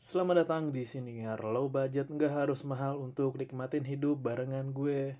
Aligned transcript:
Selamat 0.00 0.48
datang 0.48 0.72
di 0.72 0.80
sini 0.80 1.20
Low 1.28 1.68
budget 1.68 2.08
nggak 2.08 2.32
harus 2.32 2.64
mahal 2.64 2.96
untuk 3.04 3.36
nikmatin 3.36 3.84
hidup 3.84 4.16
barengan 4.24 4.72
gue, 4.72 5.12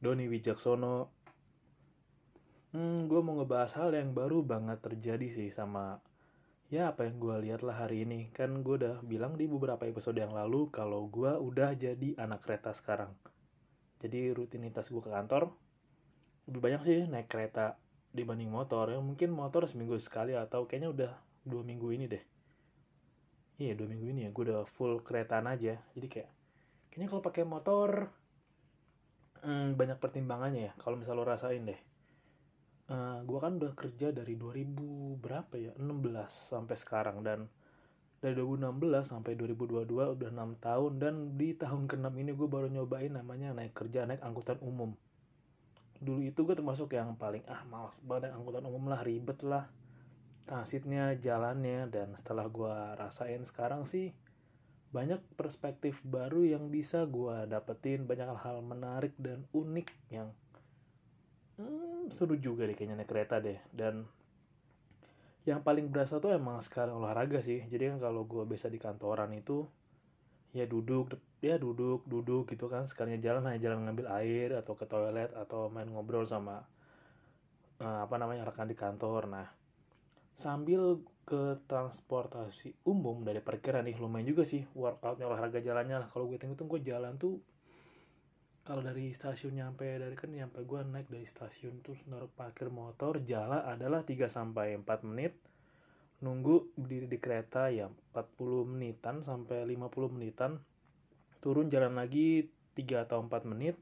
Doni 0.00 0.32
Wijaksono. 0.32 1.12
Hmm, 2.72 3.04
gue 3.04 3.20
mau 3.20 3.36
ngebahas 3.36 3.76
hal 3.76 3.92
yang 3.92 4.16
baru 4.16 4.40
banget 4.40 4.80
terjadi 4.80 5.28
sih 5.28 5.52
sama 5.52 6.00
ya 6.72 6.88
apa 6.88 7.04
yang 7.04 7.20
gue 7.20 7.36
lihat 7.44 7.60
lah 7.60 7.84
hari 7.84 8.08
ini. 8.08 8.32
Kan 8.32 8.64
gue 8.64 8.80
udah 8.80 9.04
bilang 9.04 9.36
di 9.36 9.44
beberapa 9.44 9.84
episode 9.84 10.16
yang 10.16 10.32
lalu 10.32 10.72
kalau 10.72 11.04
gue 11.04 11.28
udah 11.28 11.76
jadi 11.76 12.16
anak 12.16 12.48
kereta 12.48 12.72
sekarang. 12.72 13.12
Jadi 14.00 14.32
rutinitas 14.32 14.88
gue 14.88 15.04
ke 15.04 15.12
kantor 15.12 15.52
lebih 16.48 16.64
banyak 16.64 16.80
sih 16.80 17.04
naik 17.12 17.28
kereta 17.28 17.76
dibanding 18.08 18.48
motor. 18.48 18.88
Ya 18.88 19.04
mungkin 19.04 19.36
motor 19.36 19.68
seminggu 19.68 20.00
sekali 20.00 20.32
atau 20.32 20.64
kayaknya 20.64 20.88
udah 20.88 21.12
dua 21.44 21.60
minggu 21.60 21.92
ini 21.92 22.08
deh 22.08 22.24
iya 23.58 23.72
dua 23.78 23.86
minggu 23.86 24.06
ini 24.10 24.20
ya 24.26 24.30
gue 24.34 24.44
udah 24.50 24.66
full 24.66 25.02
keretaan 25.06 25.46
aja. 25.46 25.78
Jadi 25.94 26.06
kayak 26.10 26.30
kayaknya 26.90 27.06
kalau 27.10 27.22
pakai 27.22 27.44
motor 27.46 27.90
hmm, 29.42 29.78
banyak 29.78 29.98
pertimbangannya 30.02 30.70
ya 30.70 30.72
kalau 30.80 30.98
misal 30.98 31.18
lo 31.18 31.24
rasain 31.26 31.62
deh. 31.62 31.80
Uh, 32.84 32.92
eh, 32.92 33.18
gue 33.24 33.38
kan 33.40 33.56
udah 33.56 33.72
kerja 33.72 34.12
dari 34.12 34.36
2000 34.36 35.22
berapa 35.22 35.54
ya? 35.56 35.72
16 35.78 36.28
sampai 36.28 36.76
sekarang. 36.76 37.24
Dan 37.24 37.48
dari 38.20 38.34
2016 38.36 39.08
sampai 39.08 39.32
2022 39.38 39.88
udah 39.88 40.28
6 40.34 40.60
tahun. 40.60 40.92
Dan 41.00 41.14
di 41.38 41.56
tahun 41.56 41.88
ke-6 41.88 42.12
ini 42.20 42.30
gue 42.36 42.48
baru 42.50 42.68
nyobain 42.68 43.12
namanya 43.14 43.56
naik 43.56 43.72
kerja 43.72 44.04
naik 44.04 44.20
angkutan 44.20 44.60
umum. 44.60 44.92
Dulu 46.02 46.20
itu 46.20 46.44
gue 46.44 46.52
termasuk 46.52 46.92
yang 46.92 47.16
paling 47.16 47.46
ah 47.48 47.64
malas 47.64 47.96
banget 48.04 48.36
angkutan 48.36 48.66
umum 48.68 48.92
lah 48.92 49.00
ribet 49.00 49.40
lah 49.46 49.64
transitnya 50.44 51.16
jalannya 51.16 51.88
dan 51.88 52.12
setelah 52.14 52.46
gue 52.48 52.76
rasain 53.00 53.42
sekarang 53.48 53.88
sih 53.88 54.12
banyak 54.94 55.18
perspektif 55.34 56.04
baru 56.06 56.46
yang 56.46 56.70
bisa 56.70 57.02
gue 57.08 57.50
dapetin 57.50 58.06
banyak 58.06 58.30
hal-hal 58.30 58.62
menarik 58.62 59.10
dan 59.18 59.42
unik 59.50 59.90
yang 60.14 60.30
hmm, 61.58 62.10
seru 62.14 62.38
juga 62.38 62.66
deh 62.66 62.78
kayaknya 62.78 63.02
naik 63.02 63.10
kereta 63.10 63.42
deh. 63.42 63.58
Dan 63.74 64.06
yang 65.44 65.60
paling 65.60 65.90
berasa 65.90 66.22
tuh 66.22 66.30
emang 66.30 66.62
sekali 66.62 66.94
olahraga 66.94 67.42
sih. 67.42 67.66
Jadi 67.66 67.90
kan 67.94 67.98
kalau 67.98 68.22
gue 68.22 68.46
biasa 68.46 68.70
di 68.70 68.78
kantoran 68.78 69.34
itu 69.34 69.66
ya 70.54 70.70
duduk 70.70 71.18
ya 71.42 71.58
duduk 71.58 72.06
duduk 72.06 72.46
gitu 72.54 72.70
kan. 72.70 72.86
Sekalinya 72.86 73.18
jalan 73.18 73.50
hanya 73.50 73.60
jalan 73.60 73.90
ngambil 73.90 74.06
air 74.22 74.54
atau 74.54 74.78
ke 74.78 74.86
toilet 74.86 75.34
atau 75.34 75.68
main 75.74 75.90
ngobrol 75.90 76.24
sama 76.24 76.64
uh, 77.82 78.00
apa 78.06 78.14
namanya 78.14 78.46
rekan 78.46 78.70
di 78.70 78.78
kantor. 78.78 79.26
Nah 79.26 79.63
sambil 80.34 80.98
ke 81.24 81.56
transportasi 81.70 82.76
umum 82.84 83.24
dari 83.24 83.40
parkiran 83.40 83.86
nih 83.88 83.96
lumayan 83.96 84.28
juga 84.28 84.44
sih 84.44 84.66
workoutnya 84.76 85.24
olahraga 85.24 85.62
jalannya 85.62 86.04
lah. 86.04 86.08
Kalau 86.12 86.28
gue 86.28 86.36
tengok 86.36 86.58
tuh 86.58 86.66
gue 86.68 86.80
jalan 86.84 87.16
tuh 87.16 87.40
kalau 88.64 88.80
dari 88.80 89.12
stasiun 89.12 89.60
nyampe 89.60 89.84
dari 89.84 90.16
kan 90.16 90.32
nyampe 90.32 90.64
gue 90.64 90.80
naik 90.88 91.08
dari 91.12 91.28
stasiun 91.28 91.84
terus 91.84 92.00
naruh 92.08 92.32
parkir 92.32 92.72
motor 92.72 93.20
jalan 93.20 93.60
adalah 93.60 94.04
3 94.04 94.24
sampai 94.28 94.76
4 94.80 95.08
menit. 95.08 95.32
Nunggu 96.24 96.72
berdiri 96.76 97.04
di 97.08 97.20
kereta 97.20 97.68
ya 97.68 97.88
40 97.88 98.68
menitan 98.68 99.20
sampai 99.20 99.64
50 99.68 100.16
menitan. 100.16 100.60
Turun 101.40 101.68
jalan 101.68 101.96
lagi 101.96 102.48
3 102.76 103.04
atau 103.04 103.20
4 103.20 103.44
menit. 103.48 103.76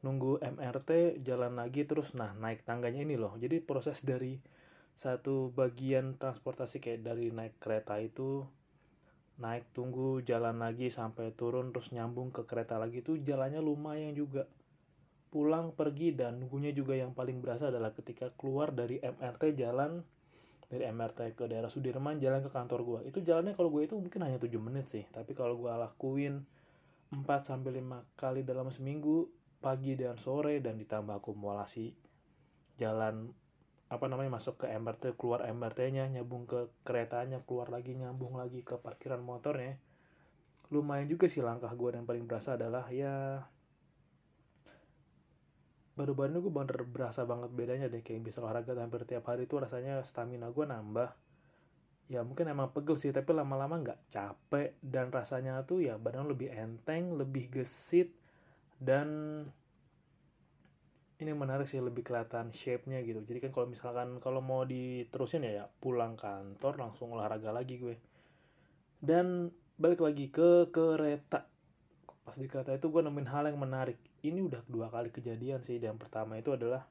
Nunggu 0.00 0.40
MRT 0.40 1.20
jalan 1.24 1.56
lagi 1.56 1.84
terus. 1.84 2.12
Nah 2.12 2.36
naik 2.36 2.64
tangganya 2.64 3.04
ini 3.04 3.16
loh. 3.16 3.36
Jadi 3.40 3.64
proses 3.64 4.04
dari 4.04 4.36
satu 5.00 5.48
bagian 5.56 6.20
transportasi 6.20 6.76
kayak 6.76 7.00
dari 7.00 7.32
naik 7.32 7.56
kereta 7.56 7.96
itu 7.96 8.44
naik 9.40 9.72
tunggu 9.72 10.20
jalan 10.20 10.60
lagi 10.60 10.92
sampai 10.92 11.32
turun 11.32 11.72
terus 11.72 11.88
nyambung 11.96 12.28
ke 12.28 12.44
kereta 12.44 12.76
lagi 12.76 13.00
itu 13.00 13.16
jalannya 13.16 13.64
lumayan 13.64 14.12
juga. 14.12 14.44
Pulang 15.32 15.72
pergi 15.72 16.12
dan 16.12 16.44
nunggunya 16.44 16.76
juga 16.76 17.00
yang 17.00 17.16
paling 17.16 17.40
berasa 17.40 17.72
adalah 17.72 17.96
ketika 17.96 18.28
keluar 18.36 18.76
dari 18.76 19.00
MRT 19.00 19.56
jalan 19.56 20.04
dari 20.68 20.84
MRT 20.86 21.32
ke 21.32 21.48
daerah 21.48 21.72
Sudirman 21.72 22.20
jalan 22.20 22.44
ke 22.44 22.50
kantor 22.52 22.80
gue 22.86 23.00
itu 23.10 23.18
jalannya 23.26 23.58
kalau 23.58 23.74
gue 23.74 23.90
itu 23.90 23.98
mungkin 23.98 24.22
hanya 24.22 24.38
7 24.38 24.54
menit 24.62 24.86
sih 24.86 25.02
tapi 25.10 25.34
kalau 25.34 25.58
gue 25.58 25.66
lakuin 25.66 26.46
4 27.10 27.26
sampai 27.26 27.82
5 27.82 28.14
kali 28.14 28.46
dalam 28.46 28.70
seminggu 28.70 29.26
pagi 29.58 29.98
dan 29.98 30.14
sore 30.14 30.62
dan 30.62 30.78
ditambah 30.78 31.18
akumulasi 31.18 31.90
jalan 32.78 33.34
apa 33.90 34.06
namanya 34.06 34.38
masuk 34.38 34.62
ke 34.62 34.66
MRT 34.70 35.18
keluar 35.18 35.42
MRT-nya 35.50 36.06
nyambung 36.06 36.46
ke 36.46 36.70
keretanya 36.86 37.42
keluar 37.42 37.74
lagi 37.74 37.98
nyambung 37.98 38.38
lagi 38.38 38.62
ke 38.62 38.78
parkiran 38.78 39.18
motornya. 39.18 39.74
Lumayan 40.70 41.10
juga 41.10 41.26
sih 41.26 41.42
langkah 41.42 41.74
gue 41.74 41.98
dan 41.98 42.06
paling 42.06 42.22
berasa 42.30 42.54
adalah 42.54 42.86
ya 42.94 43.42
baru-baru 45.98 46.32
ini 46.32 46.40
gue 46.40 46.54
bener 46.54 46.78
berasa 46.86 47.26
banget 47.26 47.50
bedanya 47.50 47.90
deh 47.90 48.00
kayak 48.00 48.22
bisa 48.24 48.38
olahraga 48.40 48.78
hampir 48.78 49.02
tiap 49.04 49.26
hari 49.26 49.50
itu 49.50 49.58
rasanya 49.58 50.06
stamina 50.06 50.54
gue 50.54 50.64
nambah. 50.70 51.10
Ya 52.06 52.22
mungkin 52.22 52.46
emang 52.46 52.70
pegel 52.70 52.94
sih 52.94 53.10
tapi 53.10 53.34
lama-lama 53.34 53.74
nggak 53.74 54.06
capek 54.06 54.78
dan 54.86 55.10
rasanya 55.10 55.66
tuh 55.66 55.82
ya 55.82 55.98
badan 55.98 56.30
lebih 56.30 56.54
enteng 56.54 57.18
lebih 57.18 57.50
gesit 57.50 58.14
dan 58.78 59.06
ini 61.20 61.36
menarik 61.36 61.68
sih 61.68 61.84
lebih 61.84 62.00
kelihatan 62.00 62.48
shape-nya 62.48 63.04
gitu. 63.04 63.20
Jadi 63.20 63.38
kan 63.44 63.50
kalau 63.52 63.66
misalkan 63.68 64.08
kalau 64.24 64.40
mau 64.40 64.64
diterusin 64.64 65.44
ya, 65.44 65.52
ya 65.52 65.64
pulang 65.68 66.16
kantor 66.16 66.80
langsung 66.80 67.12
olahraga 67.12 67.52
lagi 67.52 67.76
gue. 67.76 68.00
Dan 68.96 69.52
balik 69.76 70.00
lagi 70.00 70.32
ke 70.32 70.72
kereta. 70.72 71.44
Pas 72.24 72.36
di 72.36 72.48
kereta 72.48 72.72
itu 72.72 72.88
gue 72.88 73.04
nemuin 73.04 73.28
hal 73.28 73.52
yang 73.52 73.60
menarik. 73.60 74.00
Ini 74.24 74.40
udah 74.40 74.64
dua 74.64 74.88
kali 74.88 75.12
kejadian 75.12 75.60
sih. 75.60 75.76
Dan 75.76 76.00
pertama 76.00 76.40
itu 76.40 76.56
adalah 76.56 76.88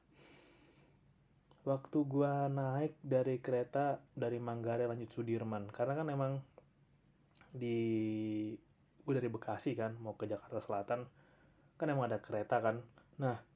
waktu 1.66 1.98
gue 2.06 2.32
naik 2.54 2.94
dari 3.02 3.42
kereta 3.42 3.98
dari 4.14 4.38
Manggarai 4.38 4.86
lanjut 4.86 5.10
Sudirman. 5.10 5.66
Karena 5.74 5.98
kan 5.98 6.06
emang 6.06 6.38
di 7.50 7.78
gue 9.02 9.14
dari 9.18 9.26
Bekasi 9.26 9.74
kan 9.74 9.98
mau 9.98 10.14
ke 10.14 10.30
Jakarta 10.30 10.62
Selatan 10.62 11.02
kan 11.74 11.86
emang 11.90 12.06
ada 12.06 12.22
kereta 12.22 12.62
kan. 12.62 12.78
Nah 13.18 13.49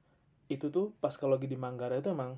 itu 0.49 0.69
tuh 0.69 0.93
pas 1.01 1.15
kalau 1.17 1.41
lagi 1.41 1.49
di 1.49 1.57
Manggarai 1.57 2.05
itu 2.05 2.13
emang 2.13 2.37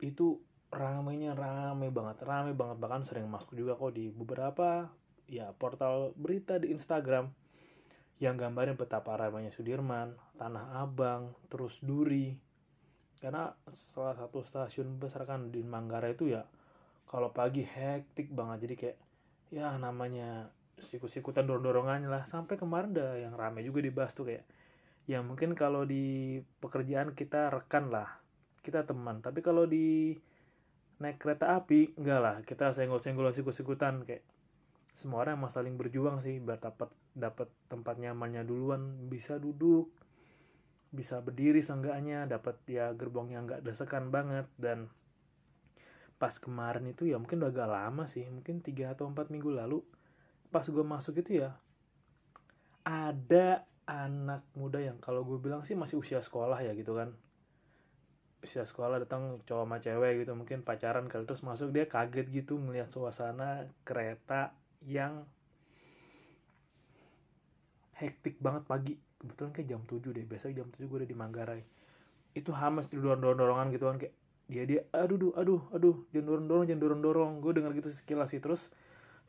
itu 0.00 0.40
ramenya 0.72 1.32
rame 1.36 1.88
banget 1.92 2.24
rame 2.24 2.52
banget. 2.56 2.76
Bahkan 2.80 3.02
sering 3.06 3.26
masuk 3.28 3.56
juga 3.56 3.76
kok 3.76 3.92
di 3.96 4.08
beberapa 4.08 4.88
ya 5.26 5.50
portal 5.56 6.14
berita 6.16 6.56
di 6.56 6.72
Instagram 6.72 7.28
yang 8.16 8.40
gambarin 8.40 8.80
betapa 8.80 9.12
ramenya 9.20 9.52
Sudirman, 9.52 10.16
Tanah 10.40 10.80
Abang, 10.80 11.36
terus 11.52 11.84
Duri. 11.84 12.32
Karena 13.20 13.52
salah 13.72 14.16
satu 14.16 14.40
stasiun 14.44 14.96
besar 14.96 15.28
kan 15.28 15.52
di 15.52 15.60
Manggarai 15.60 16.16
itu 16.16 16.32
ya 16.32 16.44
kalau 17.04 17.32
pagi 17.32 17.64
hektik 17.64 18.32
banget. 18.32 18.68
Jadi 18.68 18.74
kayak 18.76 18.98
ya 19.52 19.76
namanya 19.76 20.48
sikut-sikutan 20.76 21.44
dorong-dorongannya 21.44 22.08
lah. 22.08 22.24
Sampai 22.24 22.56
kemarin 22.56 22.96
udah 22.96 23.12
yang 23.20 23.34
rame 23.36 23.60
juga 23.64 23.84
dibahas 23.84 24.12
tuh 24.16 24.28
kayak 24.32 24.44
ya 25.06 25.22
mungkin 25.22 25.54
kalau 25.54 25.86
di 25.86 26.38
pekerjaan 26.58 27.14
kita 27.14 27.50
rekan 27.50 27.90
lah 27.94 28.26
kita 28.66 28.82
teman. 28.82 29.22
Tapi 29.22 29.38
kalau 29.38 29.62
di 29.62 30.18
naik 30.98 31.22
kereta 31.22 31.54
api 31.54 31.94
enggak 31.94 32.20
lah. 32.20 32.36
Kita 32.42 32.74
senggol-senggol 32.74 33.30
sikut-sikutan. 33.30 34.02
Kayak 34.02 34.26
semua 34.90 35.22
orang 35.22 35.38
emang 35.38 35.52
saling 35.54 35.78
berjuang 35.78 36.18
sih 36.18 36.42
biar 36.42 36.58
dapat 36.58 36.90
dapat 37.14 37.46
tempat 37.70 38.02
nyamannya 38.02 38.42
duluan. 38.42 39.06
Bisa 39.06 39.38
duduk 39.38 39.94
bisa 40.90 41.20
berdiri 41.20 41.60
seenggaknya 41.60 42.24
dapat 42.24 42.56
ya 42.66 42.90
gerbong 42.90 43.30
yang 43.30 43.46
enggak 43.46 43.62
desekan 43.62 44.10
banget. 44.10 44.50
Dan 44.58 44.90
pas 46.18 46.34
kemarin 46.42 46.90
itu 46.90 47.06
ya 47.06 47.20
mungkin 47.20 47.44
udah 47.44 47.52
agak 47.52 47.68
lama 47.68 48.04
sih 48.08 48.24
mungkin 48.32 48.64
tiga 48.64 48.96
atau 48.96 49.04
empat 49.04 49.28
minggu 49.28 49.52
lalu 49.52 49.84
pas 50.48 50.64
gue 50.64 50.80
masuk 50.80 51.20
itu 51.20 51.44
ya 51.44 51.52
ada 52.88 53.68
anak 53.86 54.42
muda 54.58 54.82
yang 54.82 54.98
kalau 54.98 55.22
gue 55.22 55.38
bilang 55.38 55.62
sih 55.62 55.78
masih 55.78 56.02
usia 56.02 56.18
sekolah 56.18 56.58
ya 56.58 56.74
gitu 56.74 56.98
kan. 56.98 57.14
Usia 58.42 58.66
sekolah 58.66 59.02
datang 59.02 59.42
cowok 59.46 59.64
sama 59.66 59.76
cewek 59.78 60.12
gitu 60.26 60.32
mungkin 60.34 60.66
pacaran 60.66 61.06
kali 61.06 61.24
terus 61.24 61.46
masuk 61.46 61.70
dia 61.70 61.86
kaget 61.86 62.26
gitu 62.30 62.58
ngelihat 62.58 62.90
suasana 62.90 63.70
kereta 63.86 64.54
yang 64.82 65.24
hektik 67.94 68.42
banget 68.42 68.66
pagi. 68.66 68.94
Kebetulan 69.16 69.50
kayak 69.54 69.68
jam 69.70 69.82
7 69.88 70.12
deh 70.12 70.26
biasa 70.26 70.52
jam 70.52 70.68
7 70.68 70.84
gue 70.84 70.98
udah 71.06 71.08
di 71.08 71.16
Manggarai. 71.16 71.62
Itu 72.36 72.52
hamas 72.52 72.90
di 72.90 73.00
dorong 73.00 73.22
dorongan 73.22 73.72
gitu 73.72 73.88
kan 73.88 73.96
kayak 73.96 74.14
dia 74.46 74.62
dia 74.62 74.80
aduh 74.94 75.34
aduh 75.34 75.62
aduh 75.74 76.06
jangan 76.14 76.26
dorong 76.30 76.46
dorong 76.46 76.64
jangan 76.70 76.82
dorong 76.82 77.02
dorong 77.02 77.32
gue 77.42 77.52
dengar 77.58 77.74
gitu 77.74 77.90
sekilas 77.90 78.30
sih 78.30 78.38
terus 78.38 78.70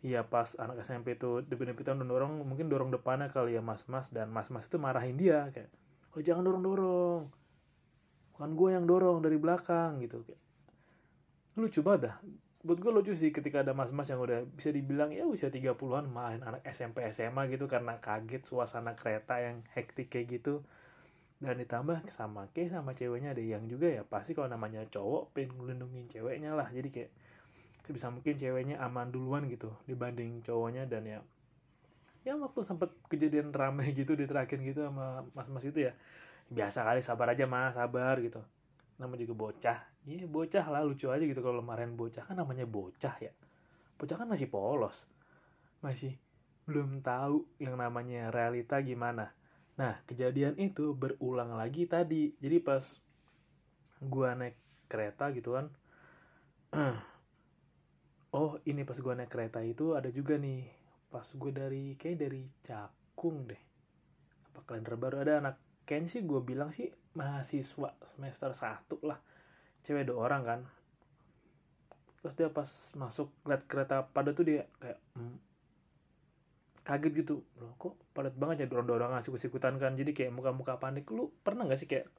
Iya 0.05 0.21
pas 0.21 0.53
anak 0.61 0.85
SMP 0.85 1.17
itu 1.17 1.41
depit-depitan 1.41 1.97
dorong 1.97 2.45
mungkin 2.45 2.69
dorong 2.69 2.94
depannya 2.94 3.33
kali 3.33 3.57
ya 3.57 3.65
mas-mas 3.65 4.13
dan 4.13 4.29
mas-mas 4.29 4.69
itu 4.69 4.77
marahin 4.77 5.17
dia 5.17 5.49
kayak 5.49 5.73
lo 6.13 6.19
jangan 6.21 6.45
dorong-dorong. 6.45 7.21
Bukan 8.33 8.49
gue 8.53 8.69
yang 8.73 8.85
dorong 8.85 9.21
dari 9.21 9.38
belakang 9.41 10.01
gitu 10.01 10.21
kayak. 10.21 10.41
Lucu 11.57 11.81
banget 11.81 12.13
dah. 12.13 12.15
Buat 12.61 12.77
gue 12.81 12.91
lucu 12.94 13.13
sih 13.17 13.33
ketika 13.33 13.65
ada 13.65 13.73
mas-mas 13.73 14.09
yang 14.09 14.21
udah 14.21 14.45
bisa 14.45 14.69
dibilang 14.69 15.09
ya 15.13 15.25
usia 15.25 15.49
30-an 15.49 16.05
malahin 16.09 16.41
anak 16.45 16.61
SMP 16.69 17.05
SMA 17.09 17.49
gitu 17.49 17.65
karena 17.65 17.97
kaget 17.97 18.45
suasana 18.45 18.94
kereta 18.94 19.41
yang 19.41 19.65
hektik 19.73 20.13
kayak 20.13 20.41
gitu. 20.41 20.61
Dan 21.38 21.57
ditambah 21.61 22.05
sama 22.09 22.49
kayak 22.53 22.77
sama 22.77 22.97
ceweknya 22.97 23.38
ada 23.38 23.41
yang 23.41 23.65
juga 23.69 23.89
ya 23.89 24.01
pasti 24.01 24.33
kalau 24.33 24.49
namanya 24.49 24.85
cowok 24.89 25.38
pengen 25.38 25.57
ngelindungin 25.57 26.05
ceweknya 26.09 26.53
lah. 26.53 26.69
Jadi 26.69 26.89
kayak 26.89 27.11
sebisa 27.87 28.11
mungkin 28.11 28.35
ceweknya 28.35 28.83
aman 28.83 29.07
duluan 29.07 29.47
gitu 29.47 29.71
dibanding 29.87 30.43
cowoknya 30.43 30.83
dan 30.91 31.07
ya 31.07 31.19
ya 32.27 32.35
waktu 32.35 32.59
sempet 32.59 32.91
kejadian 33.07 33.55
ramai 33.55 33.93
gitu 33.97 34.11
diterakin 34.11 34.59
gitu 34.67 34.83
sama 34.83 35.23
mas-mas 35.31 35.63
itu 35.63 35.87
ya 35.87 35.95
biasa 36.51 36.83
kali 36.83 36.99
sabar 36.99 37.31
aja 37.31 37.47
mas 37.47 37.75
sabar 37.75 38.19
gitu. 38.19 38.43
Nama 38.99 39.13
juga 39.15 39.33
bocah. 39.35 39.79
Iya 40.07 40.25
bocah 40.27 40.65
lah 40.67 40.81
lucu 40.83 41.11
aja 41.11 41.23
gitu 41.23 41.39
kalau 41.43 41.63
marahin 41.63 41.95
bocah. 41.95 42.23
Kan 42.23 42.39
namanya 42.39 42.67
bocah 42.67 43.15
ya. 43.19 43.31
Bocah 43.99 44.15
kan 44.15 44.27
masih 44.27 44.47
polos. 44.47 45.05
Masih 45.83 46.15
belum 46.67 46.99
tahu 47.03 47.47
yang 47.61 47.79
namanya 47.79 48.31
realita 48.31 48.79
gimana. 48.83 49.31
Nah 49.77 50.01
kejadian 50.09 50.55
itu 50.57 50.95
berulang 50.95 51.53
lagi 51.53 51.85
tadi. 51.85 52.33
Jadi 52.39 52.57
pas 52.63 52.83
gua 54.01 54.33
naik 54.33 54.55
kereta 54.87 55.29
gitu 55.35 55.57
kan 55.57 55.67
oh 58.35 58.59
ini 58.68 58.83
pas 58.83 58.97
gua 59.00 59.15
naik 59.15 59.31
kereta 59.31 59.63
itu 59.63 59.95
ada 59.95 60.09
juga 60.12 60.35
nih. 60.35 60.68
Pas 61.07 61.24
gue 61.24 61.51
dari 61.56 61.95
kayak 61.95 62.18
dari 62.19 62.44
Cakung 62.63 63.47
deh. 63.47 63.62
Apa 64.51 64.59
kalender 64.68 65.00
baru? 65.00 65.24
Ada 65.24 65.39
anak 65.39 65.56
kayaknya 65.88 66.09
sih 66.12 66.21
gue 66.27 66.39
bilang 66.44 66.69
sih 66.69 66.91
mahasiswa 67.15 67.95
semester 68.03 68.51
1 68.51 69.07
lah. 69.07 69.19
Cewek 69.88 70.03
dua 70.03 70.27
orang 70.27 70.44
kan. 70.44 70.59
Terus 72.19 72.33
dia 72.35 72.50
pas 72.51 72.68
masuk 73.00 73.31
lihat 73.47 73.63
kereta 73.71 74.03
padat 74.12 74.35
tuh 74.35 74.44
dia 74.44 74.68
kayak 74.83 75.00
hmm, 75.15 75.38
kaget 76.83 77.13
gitu. 77.23 77.35
Bro 77.56 77.71
kok 77.80 77.95
padat 78.12 78.35
banget 78.35 78.63
ya? 78.63 78.68
Dorong-dorongan 78.68 79.23
sikut-sikutan 79.23 79.80
kan. 79.80 79.95
Jadi 79.95 80.12
kayak 80.12 80.35
muka-muka 80.35 80.75
panik. 80.75 81.07
Lu 81.07 81.31
pernah 81.39 81.63
gak 81.63 81.80
sih 81.80 81.88
kayak 81.88 82.12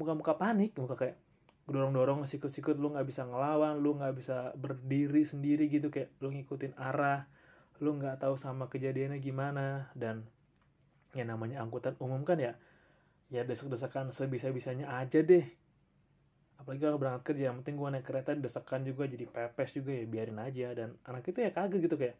muka-muka 0.00 0.40
panik? 0.40 0.72
Muka 0.80 0.96
kayak 0.96 1.20
dorong-dorong 1.64 2.28
sikut-sikut 2.28 2.76
lu 2.76 2.92
nggak 2.92 3.08
bisa 3.08 3.24
ngelawan 3.24 3.80
lu 3.80 3.96
nggak 3.96 4.14
bisa 4.16 4.52
berdiri 4.56 5.24
sendiri 5.24 5.72
gitu. 5.72 5.88
Kayak 5.88 6.12
lu 6.20 6.32
ngikutin 6.32 6.76
arah 6.76 7.24
lu 7.80 7.96
nggak 7.96 8.20
tahu 8.20 8.36
sama 8.36 8.68
kejadiannya 8.68 9.18
gimana. 9.20 9.88
Dan 9.96 10.24
ya 11.16 11.24
namanya 11.24 11.64
angkutan 11.64 11.96
umum 12.02 12.22
kan 12.26 12.36
ya 12.36 12.58
ya 13.32 13.42
desak-desakan 13.42 14.12
sebisa-bisanya 14.12 14.92
aja 14.92 15.24
deh. 15.24 15.44
Apalagi 16.60 16.84
kalau 16.84 17.00
berangkat 17.00 17.34
kerja 17.34 17.50
yang 17.50 17.60
penting 17.64 17.80
gue 17.80 17.88
naik 17.90 18.06
kereta 18.06 18.36
desakan 18.36 18.86
juga 18.86 19.08
jadi 19.08 19.26
pepes 19.26 19.74
juga 19.74 19.90
ya 19.96 20.04
biarin 20.04 20.38
aja. 20.38 20.76
Dan 20.76 20.94
anak 21.08 21.24
itu 21.32 21.40
ya 21.40 21.50
kaget 21.50 21.80
gitu 21.80 21.96
kayak 21.96 22.16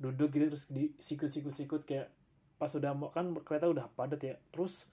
duduk 0.00 0.32
gitu 0.32 0.48
terus 0.48 0.64
di 0.72 0.96
sikut-sikut-sikut 0.96 1.84
kayak 1.84 2.08
pas 2.56 2.72
udah 2.72 2.96
mau 2.96 3.12
kan 3.12 3.28
kereta 3.44 3.68
udah 3.68 3.92
padat 3.92 4.20
ya. 4.24 4.34
Terus 4.52 4.88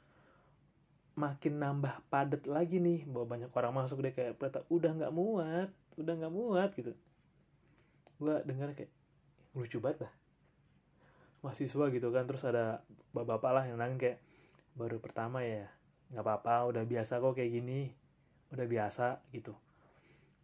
makin 1.18 1.58
nambah 1.58 2.06
padat 2.14 2.46
lagi 2.46 2.78
nih 2.78 3.10
bahwa 3.10 3.34
banyak 3.34 3.50
orang 3.50 3.74
masuk 3.74 4.06
deh 4.06 4.14
kayak 4.14 4.38
kereta 4.38 4.62
udah 4.70 4.94
nggak 4.94 5.14
muat 5.14 5.70
udah 5.98 6.14
nggak 6.14 6.34
muat 6.34 6.70
gitu. 6.78 6.94
Gue 8.22 8.38
dengar 8.46 8.78
kayak 8.78 8.94
lucu 9.58 9.82
banget 9.82 10.06
dah. 10.06 10.14
Mahasiswa 11.42 11.86
gitu 11.90 12.08
kan 12.14 12.30
terus 12.30 12.46
ada 12.46 12.86
bapak-bapak 13.18 13.52
lah 13.52 13.64
yang 13.66 13.82
nangis 13.82 13.98
kayak 13.98 14.18
baru 14.78 15.02
pertama 15.02 15.42
ya? 15.42 15.66
Nggak 16.14 16.22
apa-apa 16.22 16.70
udah 16.70 16.84
biasa 16.86 17.18
kok 17.18 17.34
kayak 17.34 17.50
gini 17.50 17.90
udah 18.54 18.70
biasa 18.70 19.26
gitu. 19.34 19.58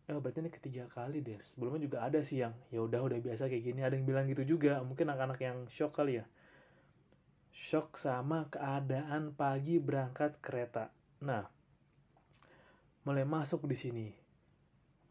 Eh 0.10 0.18
berarti 0.18 0.42
ini 0.42 0.50
ketiga 0.50 0.90
kali 0.90 1.22
deh. 1.22 1.38
Sebelumnya 1.38 1.86
juga 1.86 1.98
ada 2.02 2.18
sih 2.26 2.42
yang 2.42 2.58
ya 2.74 2.82
udah 2.82 3.06
udah 3.06 3.22
biasa 3.22 3.46
kayak 3.46 3.62
gini. 3.62 3.86
Ada 3.86 3.94
yang 3.94 4.10
bilang 4.10 4.26
gitu 4.26 4.58
juga 4.58 4.82
mungkin 4.82 5.06
anak-anak 5.14 5.38
yang 5.38 5.58
shock 5.70 5.94
kali 5.94 6.18
ya 6.18 6.26
shock 7.54 8.02
sama 8.02 8.50
keadaan 8.50 9.38
pagi 9.38 9.78
berangkat 9.78 10.42
kereta. 10.42 10.90
Nah, 11.22 11.46
mulai 13.06 13.30
masuk 13.30 13.70
di 13.70 13.78
sini. 13.78 14.08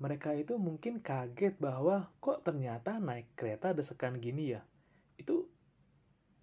Mereka 0.02 0.34
itu 0.34 0.58
mungkin 0.58 0.98
kaget 0.98 1.54
bahwa 1.62 2.10
kok 2.18 2.42
ternyata 2.42 2.98
naik 2.98 3.30
kereta 3.38 3.70
desekan 3.70 4.18
gini 4.18 4.58
ya. 4.58 4.66
Itu 5.14 5.46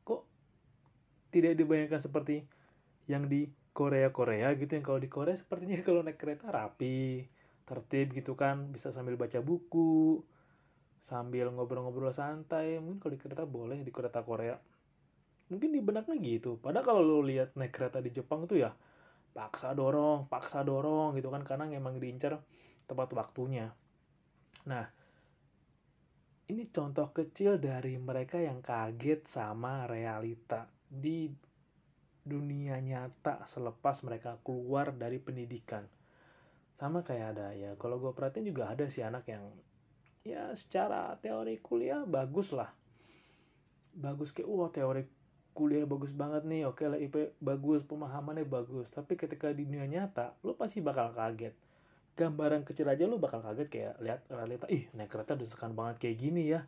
kok 0.07 0.23
tidak 1.35 1.59
dibayangkan 1.59 1.99
seperti 1.99 2.47
yang 3.11 3.27
di 3.27 3.51
Korea-Korea 3.75 4.55
gitu 4.55 4.79
yang 4.79 4.85
kalau 4.87 5.03
di 5.03 5.11
Korea 5.11 5.35
sepertinya 5.35 5.83
kalau 5.87 5.99
naik 5.99 6.15
kereta 6.15 6.47
rapi, 6.47 7.27
tertib 7.67 8.15
gitu 8.15 8.39
kan, 8.39 8.71
bisa 8.71 8.95
sambil 8.95 9.19
baca 9.19 9.43
buku, 9.43 10.23
sambil 10.95 11.51
ngobrol-ngobrol 11.51 12.15
santai. 12.15 12.79
Mungkin 12.79 13.03
kalau 13.03 13.11
di 13.11 13.19
kereta 13.19 13.43
boleh 13.43 13.83
di 13.83 13.91
kereta 13.91 14.23
Korea 14.23 14.78
mungkin 15.49 15.69
di 15.73 15.81
benaknya 15.81 16.15
gitu. 16.21 16.61
Padahal 16.61 16.85
kalau 16.85 17.01
lo 17.01 17.19
lihat 17.25 17.57
naik 17.57 17.73
kereta 17.73 17.99
di 17.99 18.13
Jepang 18.13 18.45
tuh 18.45 18.61
ya 18.61 18.71
paksa 19.29 19.77
dorong 19.77 20.25
paksa 20.29 20.61
dorong 20.61 21.17
gitu 21.17 21.29
kan. 21.33 21.41
Karena 21.43 21.69
emang 21.69 21.97
diincar 21.97 22.37
tepat 22.85 23.09
waktunya. 23.17 23.73
Nah 24.69 24.85
ini 26.49 26.65
contoh 26.69 27.13
kecil 27.13 27.61
dari 27.61 27.97
mereka 28.01 28.41
yang 28.41 28.61
kaget 28.61 29.25
sama 29.29 29.85
realita 29.85 30.65
di 30.89 31.29
dunia 32.25 32.77
nyata 32.81 33.45
selepas 33.45 34.01
mereka 34.05 34.37
keluar 34.41 34.93
dari 34.93 35.21
pendidikan. 35.21 35.85
Sama 36.73 37.01
kayak 37.01 37.27
ada 37.37 37.53
ya 37.57 37.73
kalau 37.77 37.97
gue 37.97 38.13
perhatiin 38.13 38.49
juga 38.49 38.69
ada 38.69 38.85
sih 38.89 39.01
anak 39.01 39.25
yang 39.29 39.45
ya 40.21 40.51
secara 40.53 41.15
teori 41.17 41.57
kuliah 41.57 42.03
bagus 42.05 42.51
lah 42.53 42.69
bagus 43.95 44.29
kayak 44.35 44.47
wah 44.47 44.69
teori 44.69 45.03
kuliah 45.53 45.83
bagus 45.83 46.15
banget 46.15 46.45
nih 46.45 46.69
oke 46.69 46.83
lah 46.87 46.99
IP 46.99 47.35
bagus 47.43 47.83
pemahamannya 47.83 48.47
bagus. 48.47 48.87
Tapi 48.93 49.19
ketika 49.19 49.51
di 49.51 49.65
dunia 49.67 49.85
nyata 49.89 50.37
lo 50.45 50.55
pasti 50.55 50.79
bakal 50.79 51.11
kaget. 51.11 51.53
Gambaran 52.15 52.67
kecil 52.67 52.87
aja 52.91 53.07
lo 53.07 53.19
bakal 53.19 53.43
kaget 53.43 53.67
kayak 53.67 53.93
lihat 54.03 54.21
realita 54.31 54.67
ih 54.67 54.87
naik 54.95 55.11
kereta 55.11 55.35
desakan 55.35 55.75
banget 55.75 55.99
kayak 55.99 56.17
gini 56.19 56.43
ya. 56.51 56.63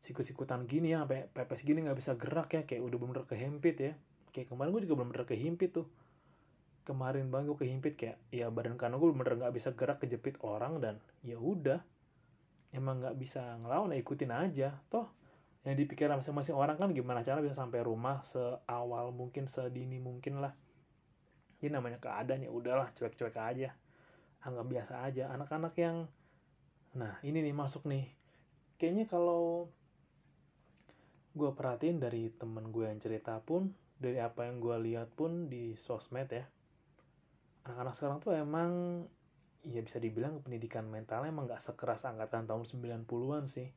Sikut-sikutan 0.00 0.64
gini 0.64 0.96
ya 0.96 1.04
sampai 1.04 1.28
pepes 1.28 1.60
gini 1.62 1.84
nggak 1.84 1.98
bisa 1.98 2.16
gerak 2.16 2.48
ya 2.56 2.62
kayak 2.64 2.82
udah 2.82 2.98
bener 2.98 3.24
kehimpit 3.28 3.76
ya. 3.78 3.92
Kayak 4.30 4.54
kemarin 4.54 4.70
gue 4.72 4.82
juga 4.88 4.94
belum 5.02 5.08
bener 5.12 5.26
kehimpit 5.28 5.70
tuh. 5.76 5.86
Kemarin 6.88 7.28
bang 7.28 7.44
gue 7.44 7.58
kehimpit 7.60 7.94
kayak 7.94 8.18
ya 8.32 8.48
badan 8.48 8.80
kanan 8.80 8.96
gue 8.96 9.10
bener 9.12 9.36
nggak 9.36 9.52
bisa 9.52 9.76
gerak 9.76 10.00
kejepit 10.00 10.40
orang 10.40 10.80
dan 10.80 10.94
ya 11.20 11.36
udah. 11.36 11.84
Emang 12.70 13.02
nggak 13.02 13.18
bisa 13.18 13.58
ngelawan 13.60 13.92
ya 13.92 13.98
ikutin 14.00 14.30
aja. 14.32 14.78
Toh 14.88 15.19
yang 15.64 15.76
dipikirkan 15.76 16.20
masing-masing 16.20 16.56
orang 16.56 16.80
kan 16.80 16.88
gimana 16.96 17.20
cara 17.20 17.44
bisa 17.44 17.60
sampai 17.60 17.84
rumah 17.84 18.24
seawal 18.24 19.12
mungkin 19.12 19.44
sedini 19.44 20.00
mungkin 20.00 20.40
lah. 20.40 20.56
Jadi 21.60 21.76
namanya 21.76 22.00
keadaan 22.00 22.40
ya 22.40 22.48
udahlah 22.48 22.88
cuek-cuek 22.96 23.36
aja. 23.36 23.76
Anggap 24.40 24.66
biasa 24.66 25.04
aja. 25.04 25.28
Anak-anak 25.28 25.76
yang 25.76 26.08
nah 26.96 27.20
ini 27.20 27.44
nih 27.44 27.52
masuk 27.52 27.84
nih. 27.84 28.08
Kayaknya 28.80 29.04
kalau 29.04 29.68
gue 31.36 31.50
perhatiin 31.52 32.02
dari 32.02 32.32
temen 32.34 32.72
gue 32.74 32.90
yang 32.90 32.98
cerita 32.98 33.38
pun 33.38 33.70
dari 34.00 34.18
apa 34.18 34.48
yang 34.48 34.58
gue 34.58 34.76
lihat 34.90 35.12
pun 35.14 35.46
di 35.46 35.78
sosmed 35.78 36.26
ya 36.32 36.48
anak-anak 37.68 37.94
sekarang 37.94 38.18
tuh 38.18 38.32
emang 38.34 39.04
ya 39.62 39.84
bisa 39.84 40.00
dibilang 40.00 40.40
pendidikan 40.40 40.88
mentalnya 40.88 41.28
emang 41.28 41.46
gak 41.46 41.60
sekeras 41.60 42.08
angkatan 42.08 42.48
tahun 42.48 42.64
90-an 42.64 43.44
sih 43.46 43.68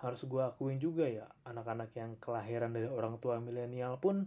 harus 0.00 0.24
gue 0.24 0.40
akuin 0.40 0.80
juga 0.80 1.04
ya 1.04 1.28
anak-anak 1.44 1.92
yang 1.92 2.16
kelahiran 2.16 2.72
dari 2.72 2.88
orang 2.88 3.20
tua 3.20 3.36
milenial 3.36 4.00
pun 4.00 4.24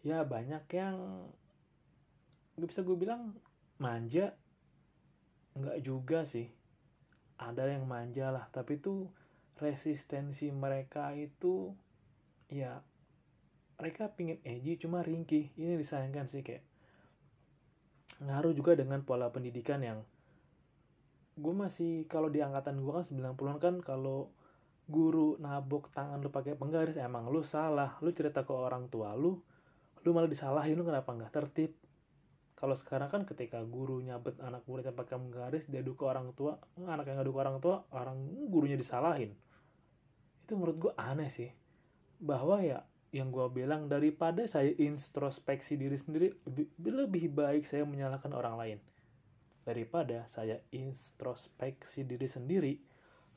ya 0.00 0.24
banyak 0.24 0.64
yang 0.72 1.28
gak 2.56 2.68
bisa 2.68 2.80
gue 2.80 2.96
bilang 2.96 3.36
manja. 3.76 4.32
Nggak 5.54 5.78
juga 5.84 6.24
sih. 6.26 6.48
Ada 7.36 7.68
yang 7.76 7.84
manja 7.84 8.32
lah 8.32 8.48
tapi 8.48 8.80
tuh 8.80 9.12
resistensi 9.60 10.50
mereka 10.50 11.14
itu 11.14 11.70
ya 12.50 12.82
mereka 13.78 14.08
pingin 14.08 14.40
edgy 14.40 14.80
cuma 14.80 15.04
ringkih. 15.04 15.52
Ini 15.54 15.76
disayangkan 15.76 16.26
sih 16.30 16.40
kayak 16.40 16.64
ngaruh 18.24 18.54
juga 18.54 18.78
dengan 18.78 19.02
pola 19.02 19.28
pendidikan 19.28 19.82
yang 19.82 20.00
gue 21.34 21.54
masih 21.54 22.06
kalau 22.06 22.30
di 22.30 22.38
angkatan 22.38 22.78
gue 22.78 22.92
kan 22.94 23.02
90-an 23.02 23.58
kan 23.58 23.74
kalau 23.82 24.30
guru 24.84 25.40
nabok 25.40 25.88
tangan 25.88 26.20
lu 26.20 26.28
pakai 26.28 26.56
penggaris 26.56 27.00
emang 27.00 27.28
lu 27.32 27.40
salah. 27.40 27.96
Lu 28.04 28.12
cerita 28.12 28.44
ke 28.44 28.52
orang 28.52 28.88
tua 28.92 29.16
lu 29.16 29.40
lu 30.04 30.12
malah 30.12 30.28
disalahin 30.28 30.76
lu 30.76 30.84
kenapa 30.84 31.16
nggak 31.16 31.32
tertib? 31.32 31.72
Kalau 32.54 32.76
sekarang 32.76 33.08
kan 33.12 33.22
ketika 33.24 33.60
guru 33.64 34.00
nyabet 34.04 34.40
anak 34.40 34.64
muridnya 34.68 34.92
pakai 34.92 35.16
penggaris 35.16 35.68
dia 35.68 35.80
ke 35.80 36.04
orang 36.04 36.32
tua 36.36 36.60
anak 36.84 37.08
yang 37.08 37.20
ngadu 37.20 37.32
ke 37.32 37.40
orang 37.40 37.58
tua 37.60 37.84
orang 37.92 38.16
gurunya 38.48 38.76
disalahin. 38.76 39.32
Itu 40.44 40.60
menurut 40.60 40.76
gue 40.76 40.92
aneh 40.96 41.32
sih. 41.32 41.50
Bahwa 42.20 42.60
ya 42.60 42.84
yang 43.14 43.32
gue 43.32 43.46
bilang 43.52 43.86
daripada 43.86 44.44
saya 44.44 44.74
introspeksi 44.74 45.78
diri 45.78 45.94
sendiri 45.94 46.28
lebih, 46.50 46.66
lebih 46.82 47.24
baik 47.32 47.62
saya 47.64 47.86
menyalahkan 47.88 48.32
orang 48.32 48.54
lain. 48.56 48.78
Daripada 49.64 50.28
saya 50.28 50.60
introspeksi 50.72 52.04
diri 52.04 52.28
sendiri 52.28 52.72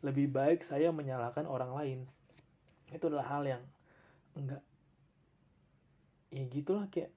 lebih 0.05 0.29
baik 0.29 0.61
saya 0.61 0.93
menyalahkan 0.93 1.45
orang 1.49 1.71
lain. 1.73 1.99
Itu 2.93 3.09
adalah 3.09 3.27
hal 3.37 3.43
yang 3.45 3.63
enggak 4.37 4.61
ya 6.27 6.43
gitulah 6.51 6.85
kayak 6.91 7.09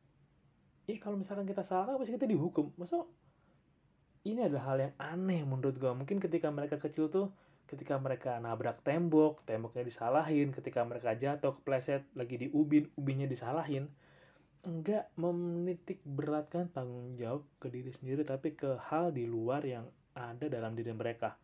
ya 0.86 0.96
kalau 1.02 1.18
misalkan 1.18 1.44
kita 1.44 1.66
salah 1.66 1.98
pasti 1.98 2.14
kita 2.14 2.30
dihukum? 2.30 2.72
Masa 2.78 3.04
ini 4.24 4.44
adalah 4.44 4.64
hal 4.72 4.78
yang 4.80 4.94
aneh 5.00 5.42
menurut 5.48 5.76
gue 5.80 5.92
mungkin 5.96 6.20
ketika 6.20 6.52
mereka 6.52 6.76
kecil 6.76 7.08
tuh 7.08 7.32
ketika 7.64 7.96
mereka 7.96 8.36
nabrak 8.42 8.82
tembok 8.84 9.40
temboknya 9.46 9.86
disalahin 9.86 10.50
ketika 10.52 10.84
mereka 10.84 11.14
jatuh 11.16 11.56
kepleset 11.56 12.04
lagi 12.18 12.36
di 12.36 12.46
ubin 12.52 12.90
ubinnya 12.98 13.30
disalahin 13.30 13.88
enggak 14.66 15.08
menitik 15.16 16.04
beratkan 16.04 16.68
tanggung 16.68 17.16
jawab 17.16 17.46
ke 17.62 17.72
diri 17.72 17.88
sendiri 17.94 18.26
tapi 18.28 18.52
ke 18.52 18.76
hal 18.92 19.08
di 19.14 19.24
luar 19.24 19.64
yang 19.64 19.88
ada 20.12 20.50
dalam 20.52 20.76
diri 20.76 20.92
mereka 20.92 21.38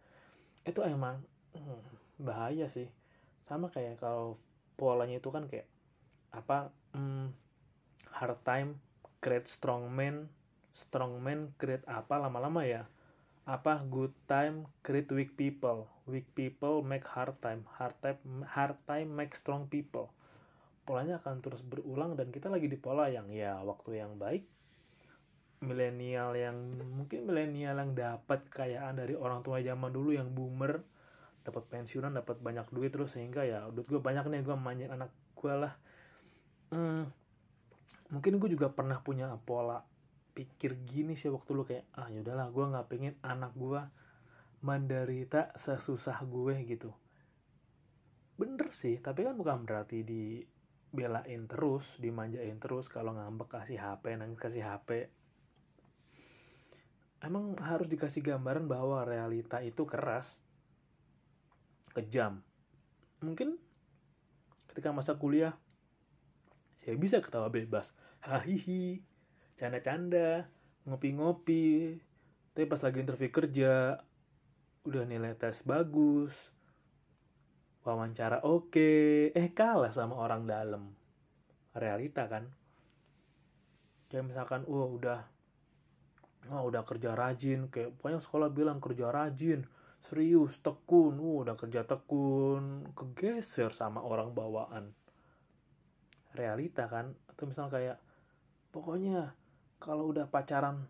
itu 0.67 0.83
emang 0.83 1.23
hmm, 1.55 1.81
bahaya 2.21 2.67
sih. 2.67 2.91
Sama 3.47 3.71
kayak 3.71 4.03
kalau 4.03 4.35
polanya 4.75 5.23
itu 5.23 5.31
kan 5.31 5.47
kayak 5.47 5.71
apa 6.35 6.75
hmm, 6.93 7.33
hard 8.13 8.39
time 8.43 8.77
create 9.25 9.49
strong 9.49 9.89
man 9.89 10.29
strong 10.77 11.25
man 11.25 11.57
create 11.57 11.87
apa 11.89 12.21
lama-lama 12.21 12.61
ya 12.69 12.85
apa 13.49 13.81
good 13.87 14.13
time 14.27 14.67
create 14.83 15.09
weak 15.15 15.39
people. 15.39 15.87
Weak 16.11 16.27
people 16.35 16.83
make 16.83 17.07
hard 17.07 17.39
time. 17.39 17.63
Hard 17.79 17.95
time 18.03 18.43
hard 18.43 18.75
time 18.91 19.15
make 19.15 19.39
strong 19.39 19.71
people. 19.71 20.11
Polanya 20.83 21.23
akan 21.23 21.43
terus 21.43 21.63
berulang 21.63 22.19
dan 22.19 22.35
kita 22.35 22.51
lagi 22.51 22.67
di 22.67 22.79
pola 22.79 23.07
yang 23.07 23.31
ya 23.31 23.63
waktu 23.63 24.03
yang 24.03 24.19
baik 24.19 24.47
milenial 25.65 26.37
yang 26.37 26.57
mungkin 26.93 27.25
milenial 27.25 27.81
yang 27.81 27.93
dapat 27.97 28.45
kekayaan 28.53 29.01
dari 29.01 29.17
orang 29.17 29.41
tua 29.41 29.65
zaman 29.65 29.89
dulu 29.89 30.13
yang 30.13 30.29
boomer 30.37 30.85
dapat 31.47 31.63
pensiunan 31.71 32.11
dapat 32.11 32.43
banyak 32.43 32.67
duit 32.75 32.91
terus 32.91 33.15
sehingga 33.15 33.47
ya 33.47 33.71
duit 33.71 33.87
gue 33.87 34.03
banyak 34.03 34.27
nih 34.27 34.43
gue 34.43 34.57
manjain 34.59 34.91
anak 34.91 35.15
gue 35.39 35.55
lah. 35.55 35.73
Hmm, 36.75 37.07
mungkin 38.11 38.43
gue 38.43 38.51
juga 38.51 38.75
pernah 38.75 38.99
punya 38.99 39.31
pola 39.39 39.79
pikir 40.37 40.77
gini 40.85 41.15
sih 41.17 41.31
waktu 41.31 41.51
lu 41.55 41.63
kayak 41.65 41.87
ah 41.97 42.11
yaudahlah 42.11 42.51
gue 42.51 42.65
nggak 42.67 42.87
pengen 42.91 43.15
anak 43.23 43.55
gue 43.55 43.81
menderita 44.67 45.55
sesusah 45.55 46.19
gue 46.27 46.55
gitu. 46.67 46.91
Bener 48.37 48.69
sih 48.75 48.99
tapi 48.99 49.23
kan 49.23 49.39
bukan 49.39 49.63
berarti 49.65 50.03
dibelain 50.03 51.47
terus 51.47 51.95
dimanjain 52.03 52.59
terus 52.59 52.91
kalau 52.91 53.15
ngambek 53.15 53.55
kasih 53.55 53.79
HP 53.79 54.19
nangis 54.19 54.43
kasih 54.43 54.67
HP 54.67 55.09
emang 57.27 57.59
harus 57.59 57.91
dikasih 57.91 58.23
gambaran 58.23 58.71
bahwa 58.71 59.03
realita 59.03 59.59
itu 59.59 59.83
keras, 59.83 60.47
kejam. 61.91 62.41
Mungkin 63.19 63.59
ketika 64.71 64.95
masa 64.95 65.19
kuliah, 65.19 65.59
saya 66.79 66.95
bisa 66.95 67.19
ketawa 67.19 67.51
bebas. 67.51 67.91
Hahihi, 68.23 69.03
canda-canda, 69.59 70.47
ngopi-ngopi. 70.87 71.99
Tapi 72.55 72.65
pas 72.71 72.81
lagi 72.81 73.03
interview 73.03 73.31
kerja, 73.35 74.01
udah 74.87 75.03
nilai 75.05 75.35
tes 75.35 75.67
bagus, 75.67 76.55
wawancara 77.83 78.47
oke, 78.47 79.31
eh 79.35 79.49
kalah 79.53 79.93
sama 79.93 80.17
orang 80.17 80.47
dalam. 80.47 80.95
Realita 81.77 82.25
kan. 82.31 82.49
Kayak 84.09 84.33
misalkan, 84.33 84.63
oh 84.71 84.97
udah 84.97 85.36
oh, 86.51 86.69
udah 86.69 86.83
kerja 86.87 87.15
rajin. 87.17 87.71
Kayak 87.71 87.97
pokoknya 87.99 88.21
sekolah 88.23 88.49
bilang 88.53 88.79
kerja 88.79 89.11
rajin 89.11 89.67
serius 90.07 90.63
tekun. 90.63 91.19
Uh, 91.19 91.43
udah 91.43 91.59
kerja 91.59 91.83
tekun. 91.83 92.87
Kegeser 92.95 93.75
sama 93.75 94.07
orang 94.07 94.31
bawaan. 94.31 94.95
Realita 96.37 96.87
kan? 96.87 97.11
Atau 97.27 97.51
misalnya 97.51 97.73
kayak 97.75 97.99
pokoknya 98.71 99.35
kalau 99.83 100.15
udah 100.15 100.31
pacaran 100.31 100.87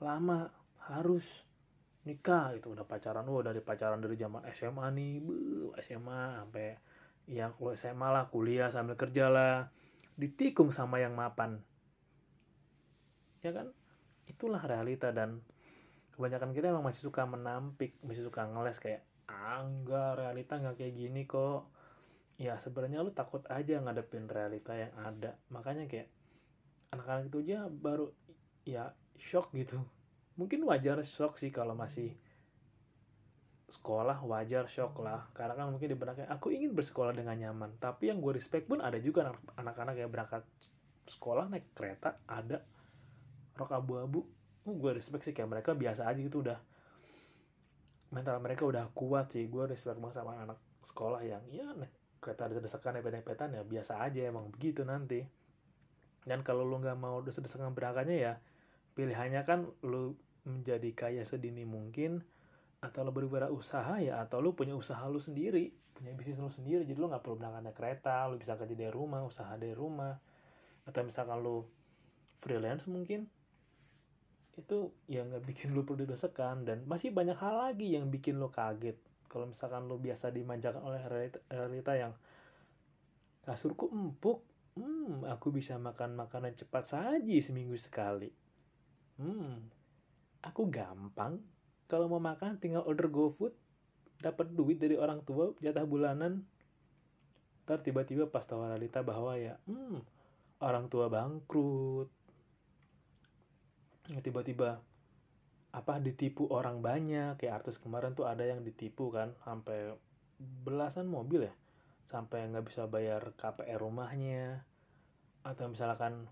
lama 0.00 0.48
harus 0.88 1.44
nikah. 2.08 2.56
Itu 2.56 2.72
udah 2.72 2.88
pacaran. 2.88 3.28
Uh 3.28 3.44
dari 3.44 3.60
pacaran 3.60 4.00
dari 4.00 4.16
zaman 4.16 4.48
SMA 4.56 4.86
nih. 4.96 5.12
Bu 5.20 5.34
SMA 5.84 6.40
sampai 6.40 6.68
ya 7.24 7.52
kalau 7.52 7.72
SMA 7.76 8.08
lah 8.08 8.24
kuliah 8.32 8.72
sambil 8.72 8.96
kerja 8.96 9.28
lah. 9.28 9.68
Ditikung 10.16 10.72
sama 10.72 11.02
yang 11.02 11.12
mapan. 11.12 11.60
Ya 13.44 13.52
kan 13.52 13.76
itulah 14.28 14.62
realita 14.64 15.10
dan 15.10 15.40
kebanyakan 16.14 16.54
kita 16.54 16.70
emang 16.70 16.86
masih 16.86 17.10
suka 17.10 17.26
menampik 17.26 17.98
masih 18.06 18.30
suka 18.30 18.46
ngeles 18.46 18.78
kayak 18.78 19.02
ah 19.26 19.64
realita 20.14 20.60
nggak 20.60 20.76
kayak 20.78 20.94
gini 20.94 21.22
kok. 21.24 21.70
Ya 22.34 22.58
sebenarnya 22.58 23.02
lu 23.02 23.14
takut 23.14 23.46
aja 23.46 23.78
ngadepin 23.78 24.26
realita 24.26 24.74
yang 24.74 24.92
ada. 24.98 25.38
Makanya 25.54 25.86
kayak 25.86 26.10
anak-anak 26.90 27.30
itu 27.30 27.38
aja 27.50 27.70
baru 27.70 28.10
ya 28.66 28.90
shock 29.18 29.54
gitu. 29.54 29.78
Mungkin 30.34 30.66
wajar 30.66 30.98
shock 31.06 31.38
sih 31.38 31.54
kalau 31.54 31.78
masih 31.78 32.14
sekolah 33.70 34.18
wajar 34.26 34.66
shock 34.66 34.98
lah. 34.98 35.30
Karena 35.30 35.54
kan 35.54 35.70
mungkin 35.70 35.94
di 35.94 35.98
benaknya 35.98 36.26
aku 36.26 36.50
ingin 36.50 36.74
bersekolah 36.74 37.14
dengan 37.14 37.38
nyaman. 37.38 37.78
Tapi 37.78 38.10
yang 38.10 38.18
gue 38.18 38.34
respect 38.34 38.66
pun 38.66 38.82
ada 38.82 38.98
juga 38.98 39.30
anak-anak 39.54 39.94
yang 39.94 40.10
berangkat 40.10 40.42
sekolah 41.06 41.52
naik 41.52 41.70
kereta 41.76 42.18
ada 42.26 42.64
rok 43.54 43.70
abu-abu. 43.74 44.26
Oh, 44.64 44.74
gue 44.74 44.96
respect 44.96 45.24
sih 45.28 45.34
kayak 45.36 45.50
mereka 45.50 45.76
biasa 45.76 46.08
aja 46.08 46.18
gitu 46.18 46.40
udah. 46.40 46.58
Mental 48.10 48.38
mereka 48.40 48.64
udah 48.64 48.90
kuat 48.94 49.34
sih. 49.34 49.46
Gue 49.46 49.68
respect 49.68 50.00
banget 50.00 50.22
sama 50.22 50.38
anak 50.40 50.58
sekolah 50.84 51.24
yang 51.24 51.42
ya 51.48 51.72
kereta 52.20 52.48
ada 52.48 52.56
desakan 52.56 52.96
nepet-nepetan 52.96 53.52
ya 53.52 53.60
biasa 53.64 54.00
aja 54.00 54.24
emang 54.24 54.48
begitu 54.48 54.80
nanti. 54.84 55.20
Dan 56.24 56.40
kalau 56.40 56.64
lu 56.64 56.80
nggak 56.80 56.96
mau 56.96 57.20
desak-desakan 57.20 57.76
berangkatnya 57.76 58.16
ya 58.16 58.32
pilihannya 58.96 59.44
kan 59.44 59.68
lu 59.84 60.16
menjadi 60.48 60.88
kaya 60.96 61.22
sedini 61.24 61.68
mungkin 61.68 62.24
atau 62.80 63.04
lo 63.04 63.12
berwirausaha 63.12 64.00
ya 64.00 64.24
atau 64.24 64.40
lu 64.40 64.56
punya 64.56 64.76
usaha 64.76 65.04
lu 65.08 65.20
sendiri 65.20 65.72
punya 65.94 66.10
bisnis 66.16 66.40
lu 66.40 66.50
sendiri. 66.50 66.82
Jadi 66.88 66.98
lu 66.98 67.06
nggak 67.12 67.22
perlu 67.22 67.38
berangkat 67.38 67.76
kereta 67.76 68.26
lu 68.26 68.40
bisa 68.40 68.58
kerja 68.58 68.74
dari 68.74 68.90
rumah 68.90 69.22
usaha 69.22 69.52
dari 69.54 69.76
rumah. 69.76 70.16
Atau 70.84 71.04
misalkan 71.06 71.40
lu 71.40 71.64
freelance 72.42 72.90
mungkin 72.90 73.28
itu 74.54 74.94
ya 75.10 75.26
nggak 75.26 75.44
bikin 75.44 75.74
lo 75.74 75.82
perlu 75.82 76.06
didosakan 76.06 76.66
dan 76.66 76.78
masih 76.86 77.10
banyak 77.10 77.34
hal 77.38 77.70
lagi 77.70 77.94
yang 77.94 78.08
bikin 78.08 78.38
lo 78.38 78.50
kaget. 78.50 78.96
Kalau 79.26 79.50
misalkan 79.50 79.90
lo 79.90 79.98
biasa 79.98 80.30
dimanjakan 80.30 80.82
oleh 80.82 81.02
realita, 81.10 81.38
realita 81.50 81.92
yang 81.98 82.12
kasurku 83.42 83.90
empuk. 83.90 84.42
Hmm 84.74 85.22
aku 85.30 85.54
bisa 85.54 85.78
makan 85.78 86.18
makanan 86.18 86.54
cepat 86.58 86.86
saji 86.86 87.38
seminggu 87.38 87.74
sekali. 87.78 88.30
Hmm 89.18 89.70
aku 90.42 90.70
gampang. 90.70 91.42
Kalau 91.90 92.10
mau 92.10 92.22
makan 92.22 92.58
tinggal 92.58 92.86
order 92.86 93.10
GoFood. 93.10 93.54
Dapat 94.22 94.56
duit 94.56 94.80
dari 94.80 94.96
orang 94.96 95.20
tua 95.26 95.52
jatah 95.60 95.84
bulanan. 95.84 96.46
Ntar 97.66 97.82
tiba-tiba 97.82 98.30
pas 98.30 98.46
tahu 98.46 98.64
realita 98.64 99.02
bahwa 99.02 99.34
ya 99.36 99.58
hmm 99.66 100.00
orang 100.62 100.88
tua 100.88 101.10
bangkrut 101.10 102.23
tiba-tiba 104.04 104.84
apa 105.74 105.98
ditipu 105.98 106.46
orang 106.52 106.84
banyak. 106.84 107.40
Kayak 107.40 107.64
artis 107.64 107.80
kemarin 107.80 108.12
tuh 108.12 108.28
ada 108.28 108.44
yang 108.44 108.60
ditipu 108.60 109.08
kan 109.10 109.32
sampai 109.42 109.96
belasan 110.38 111.08
mobil 111.08 111.48
ya. 111.48 111.54
Sampai 112.04 112.44
nggak 112.46 112.68
bisa 112.68 112.84
bayar 112.86 113.32
KPR 113.34 113.80
rumahnya. 113.80 114.62
Atau 115.42 115.72
misalkan 115.72 116.28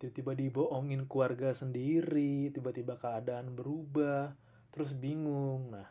tiba-tiba 0.00 0.32
dibohongin 0.32 1.04
keluarga 1.04 1.52
sendiri 1.52 2.48
tiba-tiba 2.56 2.96
keadaan 2.96 3.52
berubah 3.52 4.32
terus 4.72 4.96
bingung. 4.96 5.76
Nah 5.76 5.86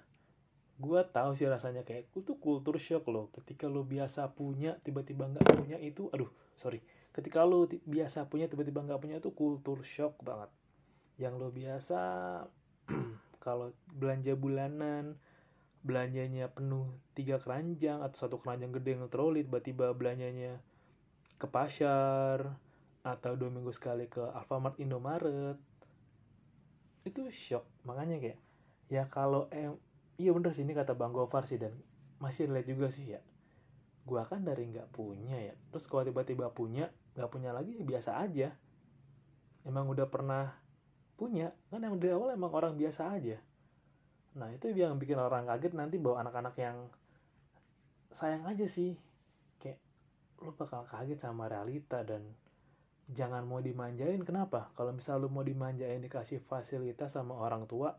gue 0.79 1.01
tahu 1.11 1.35
sih 1.35 1.43
rasanya 1.45 1.83
kayak 1.85 2.09
itu 2.17 2.35
kultur 2.41 2.81
shock 2.81 3.05
loh. 3.07 3.29
Ketika 3.29 3.69
lo 3.69 3.85
biasa 3.85 4.33
punya 4.33 4.81
tiba-tiba 4.81 5.29
nggak 5.29 5.45
punya 5.45 5.77
itu 5.77 6.09
aduh 6.09 6.31
sorry. 6.57 6.81
Ketika 7.13 7.45
lo 7.45 7.69
biasa 7.69 8.25
punya 8.27 8.49
tiba-tiba 8.49 8.81
nggak 8.81 8.99
punya 8.99 9.15
itu 9.21 9.29
kultur 9.29 9.85
shock 9.85 10.17
banget 10.25 10.49
yang 11.19 11.35
lo 11.35 11.51
biasa 11.51 12.01
kalau 13.45 13.75
belanja 13.91 14.33
bulanan 14.39 15.19
belanjanya 15.83 16.51
penuh 16.51 16.91
tiga 17.15 17.39
keranjang 17.39 18.03
atau 18.03 18.27
satu 18.27 18.35
keranjang 18.39 18.75
gede 18.75 18.99
yang 18.99 19.07
troli 19.07 19.43
tiba-tiba 19.43 19.91
belanjanya 19.95 20.59
ke 21.39 21.47
pasar 21.47 22.59
atau 23.03 23.31
dua 23.39 23.47
minggu 23.47 23.71
sekali 23.71 24.11
ke 24.11 24.19
Alfamart 24.19 24.75
Indomaret 24.83 25.55
itu 27.07 27.31
shock. 27.31 27.63
Makanya 27.87 28.19
kayak 28.19 28.39
ya 28.91 29.07
kalau 29.07 29.47
em 29.55 29.79
iya 30.19 30.35
bener 30.35 30.51
sih 30.51 30.67
ini 30.67 30.75
kata 30.75 30.99
Bang 30.99 31.15
Gofar 31.15 31.47
sih 31.47 31.55
dan 31.55 31.71
masih 32.19 32.51
relate 32.51 32.67
juga 32.67 32.91
sih 32.91 33.15
ya. 33.15 33.23
Gua 34.03 34.27
kan 34.27 34.43
dari 34.43 34.67
nggak 34.67 34.91
punya 34.91 35.39
ya. 35.39 35.55
Terus 35.71 35.87
kalau 35.87 36.03
tiba-tiba 36.03 36.51
punya 36.51 36.91
nggak 37.15 37.29
punya 37.31 37.55
lagi 37.55 37.79
biasa 37.79 38.19
aja. 38.19 38.51
Emang 39.63 39.87
udah 39.87 40.11
pernah 40.11 40.51
punya. 41.19 41.51
Kan 41.67 41.83
yang 41.83 41.99
dari 41.99 42.15
awal 42.15 42.31
emang 42.31 42.55
orang 42.55 42.79
biasa 42.79 43.11
aja. 43.11 43.35
Nah 44.39 44.47
itu 44.55 44.71
yang 44.71 44.95
bikin 44.95 45.19
orang 45.19 45.43
kaget 45.51 45.75
nanti 45.75 45.99
bahwa 45.99 46.23
anak-anak 46.23 46.55
yang 46.55 46.87
sayang 48.15 48.47
aja 48.47 48.63
sih. 48.63 48.95
Kayak 49.59 49.83
lo 50.39 50.55
bakal 50.55 50.87
kaget 50.87 51.19
sama 51.19 51.51
realita 51.51 52.07
dan 52.07 52.23
jangan 53.11 53.43
mau 53.43 53.59
dimanjain. 53.59 54.23
Kenapa? 54.23 54.71
Kalau 54.79 54.95
misal 54.95 55.19
lo 55.19 55.27
mau 55.27 55.43
dimanjain 55.43 55.99
dikasih 55.99 56.39
fasilitas 56.39 57.19
sama 57.19 57.35
orang 57.35 57.67
tua 57.67 57.91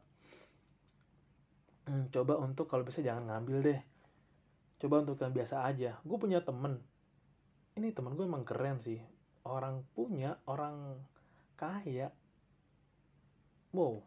hmm, 1.91 2.15
coba 2.15 2.39
untuk 2.39 2.71
kalau 2.71 2.87
bisa 2.87 3.03
jangan 3.03 3.27
ngambil 3.27 3.59
deh. 3.67 3.81
Coba 4.81 5.03
untuk 5.03 5.19
yang 5.21 5.35
biasa 5.35 5.67
aja. 5.67 5.99
Gue 6.07 6.17
punya 6.17 6.41
temen. 6.41 6.79
Ini 7.75 7.91
temen 7.91 8.15
gue 8.15 8.25
emang 8.25 8.47
keren 8.47 8.79
sih. 8.79 9.03
Orang 9.43 9.85
punya 9.93 10.39
orang 10.47 11.03
kaya 11.59 12.15
wow 13.73 14.03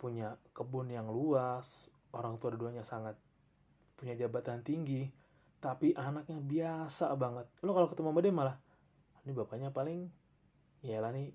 punya 0.00 0.34
kebun 0.56 0.90
yang 0.90 1.06
luas 1.08 1.86
orang 2.12 2.36
tua 2.36 2.52
duanya 2.52 2.82
sangat 2.82 3.14
punya 3.96 4.18
jabatan 4.18 4.60
tinggi 4.66 5.06
tapi 5.62 5.94
anaknya 5.94 6.42
biasa 6.42 7.14
banget. 7.14 7.46
Lo 7.62 7.70
kalau 7.70 7.86
ketemu 7.86 8.10
sama 8.10 8.20
dia 8.20 8.34
malah 8.34 8.56
ini 9.22 9.30
bapaknya 9.30 9.70
paling 9.70 10.10
ya 10.82 10.98
lah 10.98 11.14
nih 11.14 11.30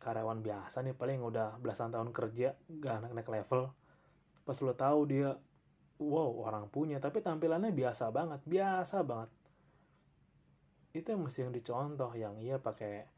karyawan 0.00 0.40
biasa 0.40 0.80
nih 0.80 0.96
paling 0.96 1.20
udah 1.20 1.60
belasan 1.60 1.92
tahun 1.92 2.16
kerja 2.16 2.56
gak 2.80 3.04
anak 3.04 3.12
naik 3.12 3.28
level. 3.28 3.68
Pas 4.48 4.56
lo 4.64 4.72
tahu 4.72 5.00
dia 5.04 5.36
wow 6.00 6.48
orang 6.48 6.72
punya 6.72 6.96
tapi 6.96 7.20
tampilannya 7.20 7.76
biasa 7.76 8.08
banget 8.08 8.40
biasa 8.48 9.04
banget. 9.04 9.28
Itu 10.96 11.12
yang 11.12 11.28
mesti 11.28 11.44
yang 11.44 11.52
dicontoh 11.52 12.16
yang 12.16 12.40
iya 12.40 12.56
pakai 12.56 13.17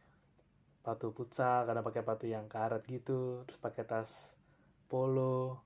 sepatu 0.80 1.12
futsal 1.12 1.68
karena 1.68 1.84
pakai 1.84 2.00
sepatu 2.00 2.25
yang 2.25 2.49
karet 2.49 2.80
gitu 2.88 3.44
terus 3.44 3.60
pakai 3.60 3.84
tas 3.84 4.40
polo 4.88 5.60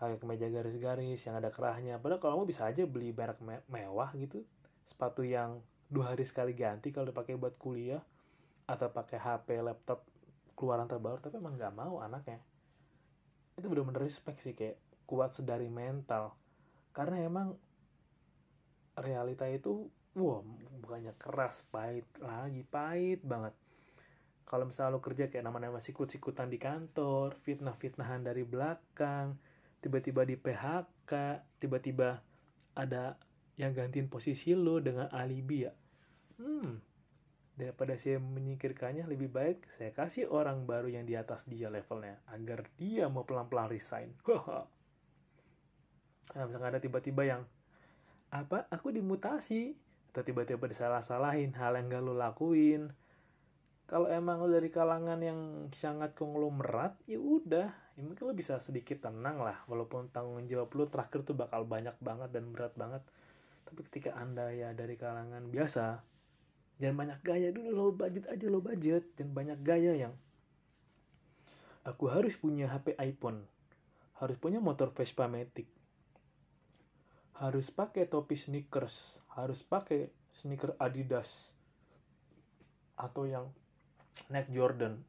pakai 0.00 0.16
kemeja 0.16 0.48
garis-garis 0.48 1.20
yang 1.22 1.36
ada 1.38 1.52
kerahnya. 1.52 2.00
Padahal 2.00 2.18
kalau 2.18 2.34
mau 2.42 2.48
bisa 2.48 2.64
aja 2.64 2.82
beli 2.88 3.12
merek 3.12 3.38
me 3.44 3.60
mewah 3.68 4.08
gitu 4.16 4.42
sepatu 4.82 5.22
yang 5.22 5.60
dua 5.86 6.16
hari 6.16 6.24
sekali 6.24 6.56
ganti 6.56 6.90
kalau 6.90 7.12
dipakai 7.12 7.36
buat 7.38 7.54
kuliah 7.60 8.02
atau 8.66 8.88
pakai 8.88 9.20
HP 9.20 9.62
laptop 9.62 10.02
keluaran 10.56 10.88
terbaru 10.88 11.20
tapi 11.20 11.38
emang 11.38 11.54
nggak 11.54 11.76
mau 11.76 12.00
anaknya. 12.00 12.40
Itu 13.54 13.68
bener-bener 13.68 14.00
respect 14.00 14.40
sih 14.40 14.56
kayak 14.56 14.80
kuat 15.04 15.36
sedari 15.36 15.68
mental. 15.68 16.34
Karena 16.90 17.20
emang 17.22 17.54
realita 18.96 19.44
itu 19.46 19.86
wah 20.18 20.40
bukannya 20.82 21.14
keras 21.20 21.62
pahit 21.70 22.08
lagi 22.18 22.64
pahit 22.66 23.22
banget 23.22 23.54
kalau 24.44 24.68
misalnya 24.68 24.96
lo 24.96 25.00
kerja 25.00 25.30
kayak 25.30 25.46
nama-nama 25.46 25.78
sikut-sikutan 25.78 26.50
di 26.50 26.58
kantor 26.60 27.38
fitnah-fitnahan 27.40 28.26
dari 28.26 28.42
belakang 28.42 29.38
tiba-tiba 29.82 30.22
di 30.22 30.38
PHK, 30.38 31.12
tiba-tiba 31.58 32.22
ada 32.78 33.18
yang 33.58 33.74
gantiin 33.74 34.06
posisi 34.06 34.54
lo 34.54 34.78
dengan 34.78 35.10
alibi 35.10 35.66
ya. 35.66 35.74
Hmm, 36.38 36.78
daripada 37.58 37.98
saya 37.98 38.16
menyingkirkannya 38.16 39.04
lebih 39.04 39.28
baik 39.28 39.68
saya 39.68 39.92
kasih 39.92 40.32
orang 40.32 40.64
baru 40.64 40.88
yang 40.88 41.04
di 41.04 41.18
atas 41.18 41.44
dia 41.44 41.68
levelnya 41.68 42.16
agar 42.32 42.64
dia 42.80 43.10
mau 43.10 43.26
pelan-pelan 43.26 43.68
resign. 43.68 44.14
nah, 46.32 46.44
misalnya 46.48 46.78
ada 46.78 46.80
tiba-tiba 46.80 47.26
yang 47.26 47.42
apa 48.32 48.64
aku 48.72 48.94
dimutasi 48.94 49.76
atau 50.12 50.24
tiba-tiba 50.24 50.64
disalah-salahin 50.64 51.52
hal 51.56 51.76
yang 51.76 51.92
gak 51.92 52.04
lo 52.04 52.16
lakuin 52.16 52.92
kalau 53.92 54.08
emang 54.08 54.40
lo 54.40 54.48
dari 54.48 54.72
kalangan 54.72 55.20
yang 55.20 55.68
sangat 55.76 56.16
konglomerat 56.16 56.96
ya 57.04 57.20
udah. 57.20 57.68
Ya 57.92 58.00
mungkin 58.00 58.24
lo 58.24 58.32
bisa 58.32 58.56
sedikit 58.56 59.04
tenang 59.04 59.44
lah 59.44 59.60
walaupun 59.68 60.08
tanggung 60.08 60.48
jawab 60.48 60.72
lo 60.72 60.88
terakhir 60.88 61.28
tuh 61.28 61.36
bakal 61.36 61.68
banyak 61.68 61.92
banget 62.00 62.32
dan 62.32 62.48
berat 62.56 62.72
banget. 62.72 63.04
Tapi 63.68 63.84
ketika 63.92 64.16
anda 64.16 64.48
ya 64.48 64.72
dari 64.72 64.96
kalangan 64.96 65.44
biasa 65.52 66.00
jangan 66.80 66.96
banyak 67.04 67.20
gaya 67.20 67.48
dulu 67.52 67.68
lo 67.68 67.86
budget 67.92 68.32
aja 68.32 68.48
lo 68.48 68.64
budget. 68.64 69.12
Dan 69.12 69.36
banyak 69.36 69.60
gaya 69.60 69.92
yang 69.92 70.16
aku 71.84 72.08
harus 72.08 72.40
punya 72.40 72.72
HP 72.72 72.96
iPhone 72.96 73.44
harus 74.22 74.40
punya 74.40 74.62
motor 74.62 74.94
Vespa 74.94 75.26
Matic 75.26 75.66
harus 77.42 77.74
pakai 77.74 78.06
topi 78.06 78.38
sneakers 78.38 79.18
harus 79.34 79.66
pakai 79.66 80.14
sneaker 80.30 80.78
Adidas 80.78 81.50
atau 82.94 83.26
yang 83.26 83.50
Nike 84.28 84.52
Jordan. 84.52 85.00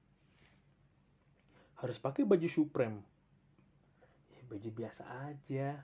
Harus 1.79 1.99
pakai 1.99 2.23
baju 2.23 2.47
Supreme. 2.47 3.03
Ya, 4.31 4.41
baju 4.47 4.69
biasa 4.71 5.03
aja. 5.27 5.83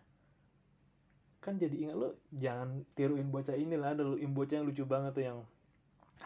Kan 1.39 1.55
jadi 1.55 1.87
ingat 1.87 1.95
lo 1.95 2.09
jangan 2.35 2.83
tiruin 2.95 3.31
bocah 3.31 3.55
ini 3.55 3.79
lah 3.79 3.95
ada 3.95 4.03
bocah 4.03 4.59
yang 4.59 4.67
lucu 4.67 4.83
banget 4.83 5.15
tuh 5.15 5.23
yang 5.23 5.39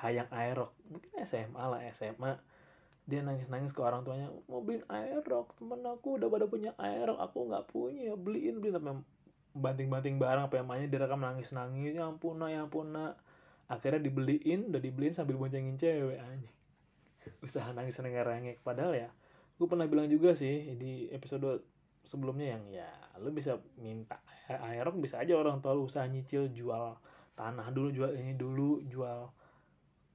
hayang 0.01 0.25
aerok 0.33 0.73
mungkin 0.89 1.13
SMA 1.21 1.63
lah 1.69 1.77
SMA 1.93 2.33
dia 3.05 3.21
nangis-nangis 3.21 3.77
ke 3.77 3.81
orang 3.85 4.01
tuanya 4.01 4.33
mau 4.49 4.65
beliin 4.65 4.81
aerok 4.89 5.53
temen 5.53 5.85
aku 5.85 6.17
udah 6.17 6.33
pada 6.33 6.49
punya 6.49 6.73
aerok 6.81 7.21
aku 7.21 7.45
nggak 7.45 7.65
punya 7.69 8.17
beliin 8.17 8.57
beliin. 8.57 8.79
Tapi 8.79 8.89
banting-banting 9.53 10.17
barang 10.17 10.49
apa 10.49 10.55
yang 10.57 10.65
mainnya 10.65 10.89
direkam 10.89 11.21
nangis-nangis 11.21 11.93
ya 11.93 12.09
ampun 12.09 12.41
nak 12.41 12.49
ya 12.49 12.65
ampun 12.65 12.89
nak. 12.89 13.21
Akhirnya 13.69 14.01
dibeliin 14.01 14.73
udah 14.73 14.81
dibeliin 14.81 15.13
sambil 15.13 15.37
boncengin 15.37 15.77
cewek 15.77 16.17
anjing 16.17 16.49
usaha 17.45 17.69
nangis 17.71 17.99
nengek 17.99 18.61
padahal 18.63 18.93
ya 18.95 19.09
gue 19.57 19.67
pernah 19.69 19.85
bilang 19.85 20.09
juga 20.09 20.33
sih 20.33 20.73
di 20.75 21.07
episode 21.13 21.63
sebelumnya 22.03 22.57
yang 22.57 22.63
ya 22.83 22.89
lu 23.21 23.31
bisa 23.31 23.61
minta 23.79 24.19
aerok 24.49 24.99
bisa 24.99 25.23
aja 25.23 25.37
orang 25.39 25.63
tua 25.63 25.77
lu 25.77 25.87
usaha 25.87 26.03
nyicil 26.03 26.51
jual 26.51 26.99
tanah 27.37 27.71
dulu 27.71 27.89
jual 27.93 28.11
ini 28.17 28.35
dulu 28.35 28.83
jual 28.83 29.31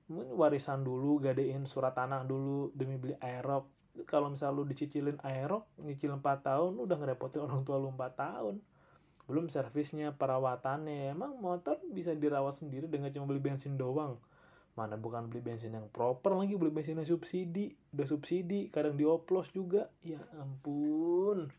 mungkin 0.08 0.36
warisan 0.36 0.84
dulu 0.84 1.20
gadein 1.20 1.64
surat 1.64 1.96
tanah 1.96 2.28
dulu 2.28 2.72
demi 2.76 3.00
beli 3.00 3.16
aerok 3.20 3.78
kalau 4.06 4.30
misal 4.30 4.54
lu 4.54 4.62
dicicilin 4.68 5.18
aerok 5.24 5.66
nyicil 5.82 6.14
4 6.14 6.22
tahun 6.22 6.70
lu 6.76 6.86
udah 6.86 6.98
ngerepotin 7.02 7.42
orang 7.42 7.66
tua 7.66 7.80
lu 7.80 7.90
4 7.90 7.98
tahun. 8.14 8.56
Belum 9.26 9.50
servisnya 9.50 10.14
perawatannya. 10.14 11.12
Emang 11.12 11.36
motor 11.42 11.76
bisa 11.90 12.14
dirawat 12.14 12.56
sendiri 12.56 12.86
dengan 12.86 13.10
cuma 13.10 13.26
beli 13.26 13.42
bensin 13.42 13.74
doang 13.74 14.16
mana 14.78 14.94
bukan 14.94 15.26
beli 15.26 15.42
bensin 15.42 15.74
yang 15.74 15.90
proper 15.90 16.38
lagi 16.38 16.54
beli 16.54 16.70
bensin 16.70 17.02
yang 17.02 17.08
subsidi. 17.10 17.74
Udah 17.90 18.06
subsidi 18.06 18.70
kadang 18.70 18.94
dioplos 18.94 19.50
juga. 19.50 19.90
Ya 20.06 20.22
ampun. 20.38 21.50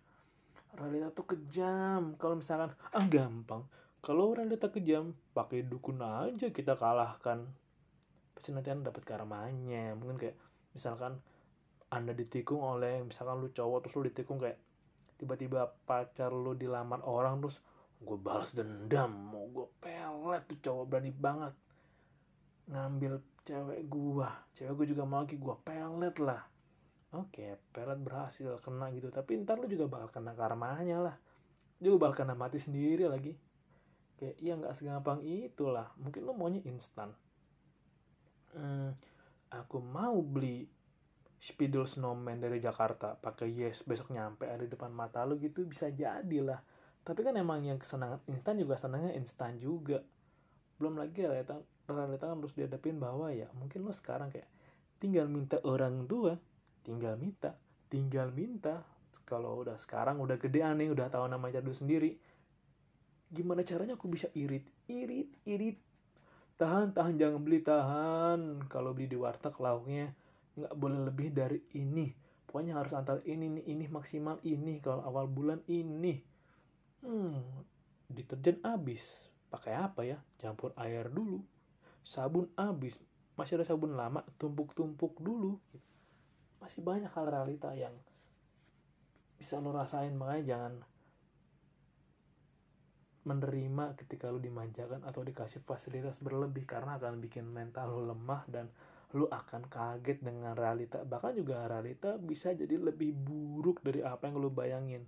Realita 0.79 1.11
tuh 1.11 1.35
kejam. 1.35 2.15
Kalau 2.15 2.39
misalkan 2.39 2.71
ah 2.95 3.05
gampang. 3.11 3.67
Kalau 3.99 4.31
realita 4.31 4.71
kejam 4.71 5.11
pakai 5.35 5.67
dukun 5.67 5.99
aja 5.99 6.47
kita 6.47 6.79
kalahkan. 6.79 7.43
Pasti 8.31 8.55
nanti 8.55 8.71
anda 8.71 8.87
dapat 8.87 9.03
karmanya. 9.03 9.91
Mungkin 9.99 10.15
kayak 10.15 10.39
misalkan 10.71 11.19
anda 11.91 12.15
ditikung 12.15 12.63
oleh 12.63 13.03
misalkan 13.03 13.43
lu 13.43 13.51
cowok 13.51 13.83
terus 13.83 13.93
lu 13.99 14.03
ditikung 14.07 14.39
kayak 14.39 14.55
tiba-tiba 15.19 15.67
pacar 15.83 16.31
lu 16.31 16.55
dilamar 16.55 17.03
orang 17.03 17.43
terus 17.43 17.59
gue 17.99 18.15
balas 18.15 18.55
dendam. 18.55 19.11
Mau 19.11 19.43
gue 19.51 19.67
pelet 19.83 20.47
tuh 20.47 20.59
cowok 20.63 20.83
berani 20.87 21.11
banget 21.11 21.51
ngambil 22.69 23.19
cewek 23.43 23.81
gua. 23.89 24.29
Cewek 24.53 24.73
gua 24.77 24.87
juga 24.87 25.03
mau 25.09 25.25
lagi 25.25 25.35
gua 25.41 25.57
pelet 25.57 26.15
lah. 26.21 26.41
Oke 27.17 27.57
pelet 27.73 27.97
berhasil 27.97 28.61
kena 28.61 28.93
gitu. 28.93 29.09
Tapi 29.09 29.41
ntar 29.41 29.57
lu 29.57 29.65
juga 29.65 29.89
bakal 29.89 30.09
kena 30.13 30.37
karmanya 30.37 30.97
lah. 31.01 31.15
Juga 31.81 32.07
bakal 32.07 32.25
kena 32.25 32.37
mati 32.37 32.61
sendiri 32.61 33.09
lagi. 33.09 33.33
Kayak 34.21 34.35
ya 34.37 34.53
nggak 34.59 34.75
segampang 34.77 35.25
itulah 35.25 35.89
mungkin 35.97 36.21
lu 36.27 36.37
maunya 36.37 36.61
instan. 36.69 37.09
Hmm, 38.53 38.93
aku 39.49 39.81
mau 39.81 40.21
beli 40.21 40.69
spidol 41.41 41.89
snowman 41.89 42.37
dari 42.37 42.61
Jakarta. 42.61 43.17
Pakai 43.17 43.49
yes 43.49 43.81
besok 43.81 44.13
nyampe 44.13 44.45
ada 44.45 44.61
di 44.61 44.69
depan 44.69 44.93
mata 44.93 45.25
lu 45.25 45.41
gitu 45.41 45.65
bisa 45.65 45.89
jadi 45.89 46.39
lah. 46.45 46.61
Tapi 47.01 47.25
kan 47.25 47.33
emang 47.33 47.65
yang 47.65 47.81
kesenangan 47.81 48.21
instan 48.29 48.61
juga 48.61 48.75
senangnya 48.77 49.17
instan 49.17 49.57
juga. 49.57 50.03
Belum 50.77 50.99
lagi 50.99 51.25
realita 51.25 51.57
realita 51.89 52.29
harus 52.29 52.53
dihadapin 52.53 53.01
bahwa 53.01 53.33
ya 53.33 53.49
mungkin 53.57 53.83
lo 53.83 53.91
sekarang 53.91 54.29
kayak 54.29 54.47
tinggal 55.01 55.25
minta 55.25 55.57
orang 55.65 56.05
tua 56.05 56.37
tinggal 56.85 57.17
minta 57.17 57.57
tinggal 57.89 58.29
minta. 58.31 58.85
Kalau 59.25 59.65
udah 59.65 59.77
sekarang 59.77 60.21
udah 60.21 60.37
gede 60.37 60.61
aneh 60.61 60.89
udah 60.93 61.09
tahu 61.09 61.25
nama 61.25 61.49
jadul 61.49 61.73
sendiri 61.73 62.13
gimana 63.29 63.61
caranya 63.61 63.93
aku 63.93 64.09
bisa 64.09 64.29
irit 64.33 64.65
irit 64.89 65.29
irit? 65.45 65.77
Tahan 66.57 66.93
tahan 66.93 67.17
jangan 67.17 67.41
beli 67.41 67.61
tahan. 67.61 68.65
Kalau 68.69 68.93
beli 68.93 69.09
di 69.09 69.17
warteg 69.17 69.53
lauknya 69.57 70.13
nggak 70.57 70.73
boleh 70.77 70.99
lebih 71.09 71.29
dari 71.33 71.61
ini. 71.77 72.09
Pokoknya 72.45 72.81
harus 72.81 72.97
antar 72.97 73.21
ini 73.25 73.61
nih 73.61 73.65
ini 73.69 73.85
maksimal 73.89 74.41
ini. 74.45 74.81
Kalau 74.81 75.05
awal 75.05 75.29
bulan 75.29 75.61
ini. 75.69 76.17
Hmm 77.05 77.37
deterjen 78.09 78.57
habis. 78.65 79.29
Pakai 79.49 79.73
apa 79.77 80.01
ya? 80.05 80.17
Campur 80.41 80.73
air 80.77 81.09
dulu 81.09 81.41
sabun 82.09 82.49
habis. 82.57 82.97
Masih 83.37 83.61
ada 83.61 83.69
sabun 83.69 83.93
lama 83.93 84.25
tumpuk-tumpuk 84.41 85.21
dulu. 85.21 85.61
Masih 86.57 86.81
banyak 86.81 87.13
hal 87.13 87.29
realita 87.29 87.69
yang 87.77 87.93
bisa 89.37 89.61
lo 89.61 89.69
rasain. 89.69 90.17
Makanya 90.17 90.43
jangan 90.43 90.73
menerima 93.29 93.93
ketika 93.93 94.33
lu 94.33 94.41
dimanjakan 94.41 95.05
atau 95.05 95.21
dikasih 95.21 95.61
fasilitas 95.61 96.17
berlebih 96.17 96.65
karena 96.65 96.97
akan 96.97 97.21
bikin 97.21 97.45
mental 97.45 97.93
lu 97.93 98.09
lemah 98.09 98.41
dan 98.49 98.73
lu 99.13 99.29
akan 99.29 99.69
kaget 99.69 100.17
dengan 100.25 100.57
realita. 100.57 101.05
Bahkan 101.05 101.37
juga 101.37 101.69
realita 101.69 102.17
bisa 102.17 102.57
jadi 102.57 102.73
lebih 102.81 103.13
buruk 103.13 103.85
dari 103.85 104.01
apa 104.01 104.25
yang 104.27 104.41
lu 104.41 104.49
bayangin. 104.49 105.05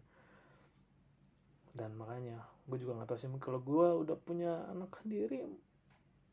Dan 1.73 1.97
makanya 1.97 2.45
gue 2.69 2.77
juga 2.77 3.01
nggak 3.01 3.09
tahu 3.09 3.17
sih 3.17 3.27
kalau 3.41 3.59
gue 3.59 3.87
udah 4.05 4.17
punya 4.21 4.69
anak 4.69 4.93
sendiri 5.01 5.49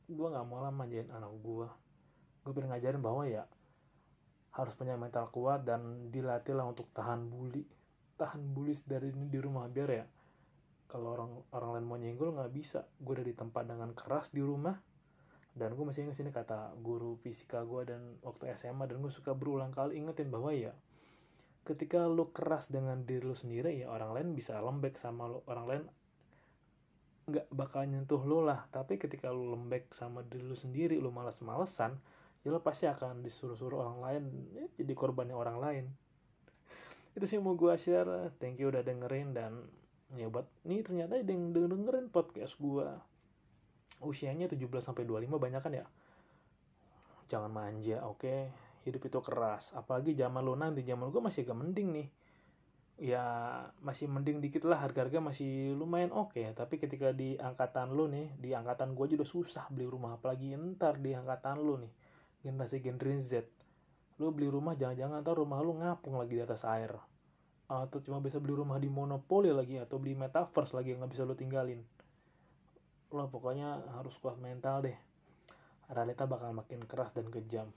gue 0.09 0.29
nggak 0.29 0.47
mau 0.49 0.65
lah 0.65 0.73
manjain 0.73 1.09
anak 1.13 1.33
gue 1.45 1.69
gue 2.49 2.53
pengen 2.57 2.73
ngajarin 2.73 3.05
bahwa 3.05 3.29
ya 3.29 3.45
harus 4.57 4.75
punya 4.75 4.99
mental 4.99 5.31
kuat 5.31 5.63
dan 5.63 6.11
dilatih 6.11 6.59
lah 6.59 6.67
untuk 6.67 6.91
tahan 6.91 7.31
bully. 7.31 7.63
Tahan 8.19 8.43
bully 8.57 8.75
dari 8.83 9.15
ini 9.15 9.31
di 9.31 9.39
rumah 9.39 9.71
biar 9.71 9.91
ya 9.93 10.07
kalau 10.91 11.15
orang 11.15 11.31
orang 11.55 11.71
lain 11.79 11.87
mau 11.87 11.99
nyenggol 12.01 12.35
nggak 12.35 12.51
bisa. 12.51 12.83
Gue 12.99 13.21
udah 13.21 13.27
ditempa 13.29 13.63
dengan 13.63 13.95
keras 13.95 14.35
di 14.35 14.43
rumah 14.43 14.75
dan 15.55 15.79
gue 15.79 15.85
masih 15.87 16.07
ingat 16.07 16.17
sini 16.19 16.31
kata 16.35 16.75
guru 16.83 17.19
fisika 17.23 17.63
gue 17.63 17.87
dan 17.87 18.19
waktu 18.23 18.51
SMA 18.55 18.87
dan 18.91 18.99
gue 19.03 19.11
suka 19.11 19.35
berulang 19.35 19.75
kali 19.75 19.99
ingetin 19.99 20.31
bahwa 20.31 20.55
ya 20.55 20.75
ketika 21.67 22.07
lu 22.07 22.31
keras 22.31 22.71
dengan 22.71 23.03
diri 23.03 23.27
lu 23.27 23.35
sendiri 23.35 23.75
ya 23.83 23.91
orang 23.91 24.15
lain 24.15 24.29
bisa 24.39 24.55
lembek 24.63 24.95
sama 24.97 25.27
lu 25.27 25.43
orang 25.51 25.67
lain 25.67 25.83
nggak 27.29 27.47
bakal 27.53 27.85
nyentuh 27.85 28.21
lu 28.25 28.43
lah. 28.43 28.65
Tapi 28.73 28.97
ketika 28.97 29.29
lu 29.29 29.53
lembek 29.53 29.93
sama 29.93 30.25
diri 30.25 30.45
lu 30.45 30.57
sendiri 30.57 30.97
lu 30.97 31.13
malas-malesan 31.13 31.95
ya 32.47 32.49
lu 32.55 32.63
pasti 32.63 32.87
akan 32.87 33.21
disuruh-suruh 33.21 33.83
orang 33.83 33.99
lain 33.99 34.23
ya, 34.55 34.65
jadi 34.81 34.93
korbannya 34.95 35.37
orang 35.37 35.59
lain. 35.59 35.85
Itu 37.17 37.29
sih 37.29 37.39
mau 37.39 37.55
gue 37.55 37.75
share. 37.77 38.33
Thank 38.41 38.63
you 38.63 38.73
udah 38.73 38.81
dengerin 38.81 39.37
dan 39.37 39.69
ya 40.17 40.33
buat 40.33 40.49
nih 40.65 40.81
ternyata 40.81 41.21
ada 41.21 41.29
yang 41.29 41.53
dengerin 41.53 42.09
podcast 42.09 42.57
gue 42.57 42.89
usianya 44.01 44.49
17 44.49 44.65
sampai 44.81 45.05
25 45.05 45.37
banyak 45.37 45.61
kan 45.61 45.73
ya? 45.75 45.87
Jangan 47.29 47.53
manja 47.53 48.01
oke? 48.09 48.25
Okay? 48.25 48.41
hidup 48.89 49.05
itu 49.05 49.19
keras. 49.21 49.77
Apalagi 49.77 50.17
zaman 50.17 50.41
lo 50.41 50.57
nanti 50.57 50.81
zaman 50.81 51.13
gue 51.13 51.21
masih 51.21 51.45
agak 51.45 51.61
mending 51.61 51.89
nih 51.93 52.09
ya 52.99 53.23
masih 53.79 54.11
mending 54.11 54.43
dikit 54.43 54.67
lah 54.67 54.83
harga-harga 54.83 55.23
masih 55.23 55.79
lumayan 55.79 56.11
oke. 56.11 56.35
Okay. 56.35 56.51
tapi 56.51 56.83
ketika 56.83 57.15
di 57.15 57.39
angkatan 57.39 57.95
lo 57.95 58.11
nih 58.11 58.35
di 58.35 58.51
angkatan 58.51 58.99
gue 58.99 59.15
udah 59.15 59.29
susah 59.29 59.71
beli 59.71 59.87
rumah. 59.87 60.19
Apalagi 60.19 60.59
ntar 60.59 60.99
di 60.99 61.15
angkatan 61.15 61.63
lo 61.63 61.79
nih 61.79 61.93
generasi 62.43 62.83
generasi 62.83 63.23
Z. 63.23 63.35
Lo 64.19 64.35
beli 64.35 64.51
rumah 64.51 64.75
jangan-jangan 64.75 65.23
ntar 65.23 65.39
rumah 65.39 65.63
lo 65.63 65.79
ngapung 65.79 66.19
lagi 66.19 66.35
di 66.35 66.43
atas 66.43 66.67
air. 66.67 66.91
Atau 67.71 68.03
cuma 68.03 68.19
bisa 68.19 68.43
beli 68.43 68.59
rumah 68.59 68.83
di 68.83 68.91
monopoli 68.91 69.55
lagi 69.55 69.79
atau 69.79 70.03
beli 70.03 70.19
metaverse 70.19 70.75
lagi 70.75 70.91
yang 70.91 71.07
nggak 71.07 71.13
bisa 71.15 71.23
lo 71.23 71.39
tinggalin. 71.39 71.79
Lo 73.15 73.31
pokoknya 73.31 73.95
harus 73.95 74.19
kuat 74.19 74.43
mental 74.43 74.83
deh. 74.83 74.99
Realita 75.87 76.27
bakal 76.27 76.51
makin 76.51 76.83
keras 76.83 77.15
dan 77.15 77.31
kejam. 77.31 77.71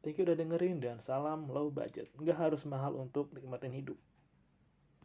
Thank 0.00 0.16
you 0.16 0.24
udah 0.24 0.32
dengerin 0.32 0.80
dan 0.80 0.96
salam 1.04 1.44
low 1.52 1.68
budget. 1.68 2.08
Nggak 2.16 2.40
harus 2.40 2.64
mahal 2.64 2.96
untuk 2.96 3.28
nikmatin 3.36 3.76
hidup 3.76 4.00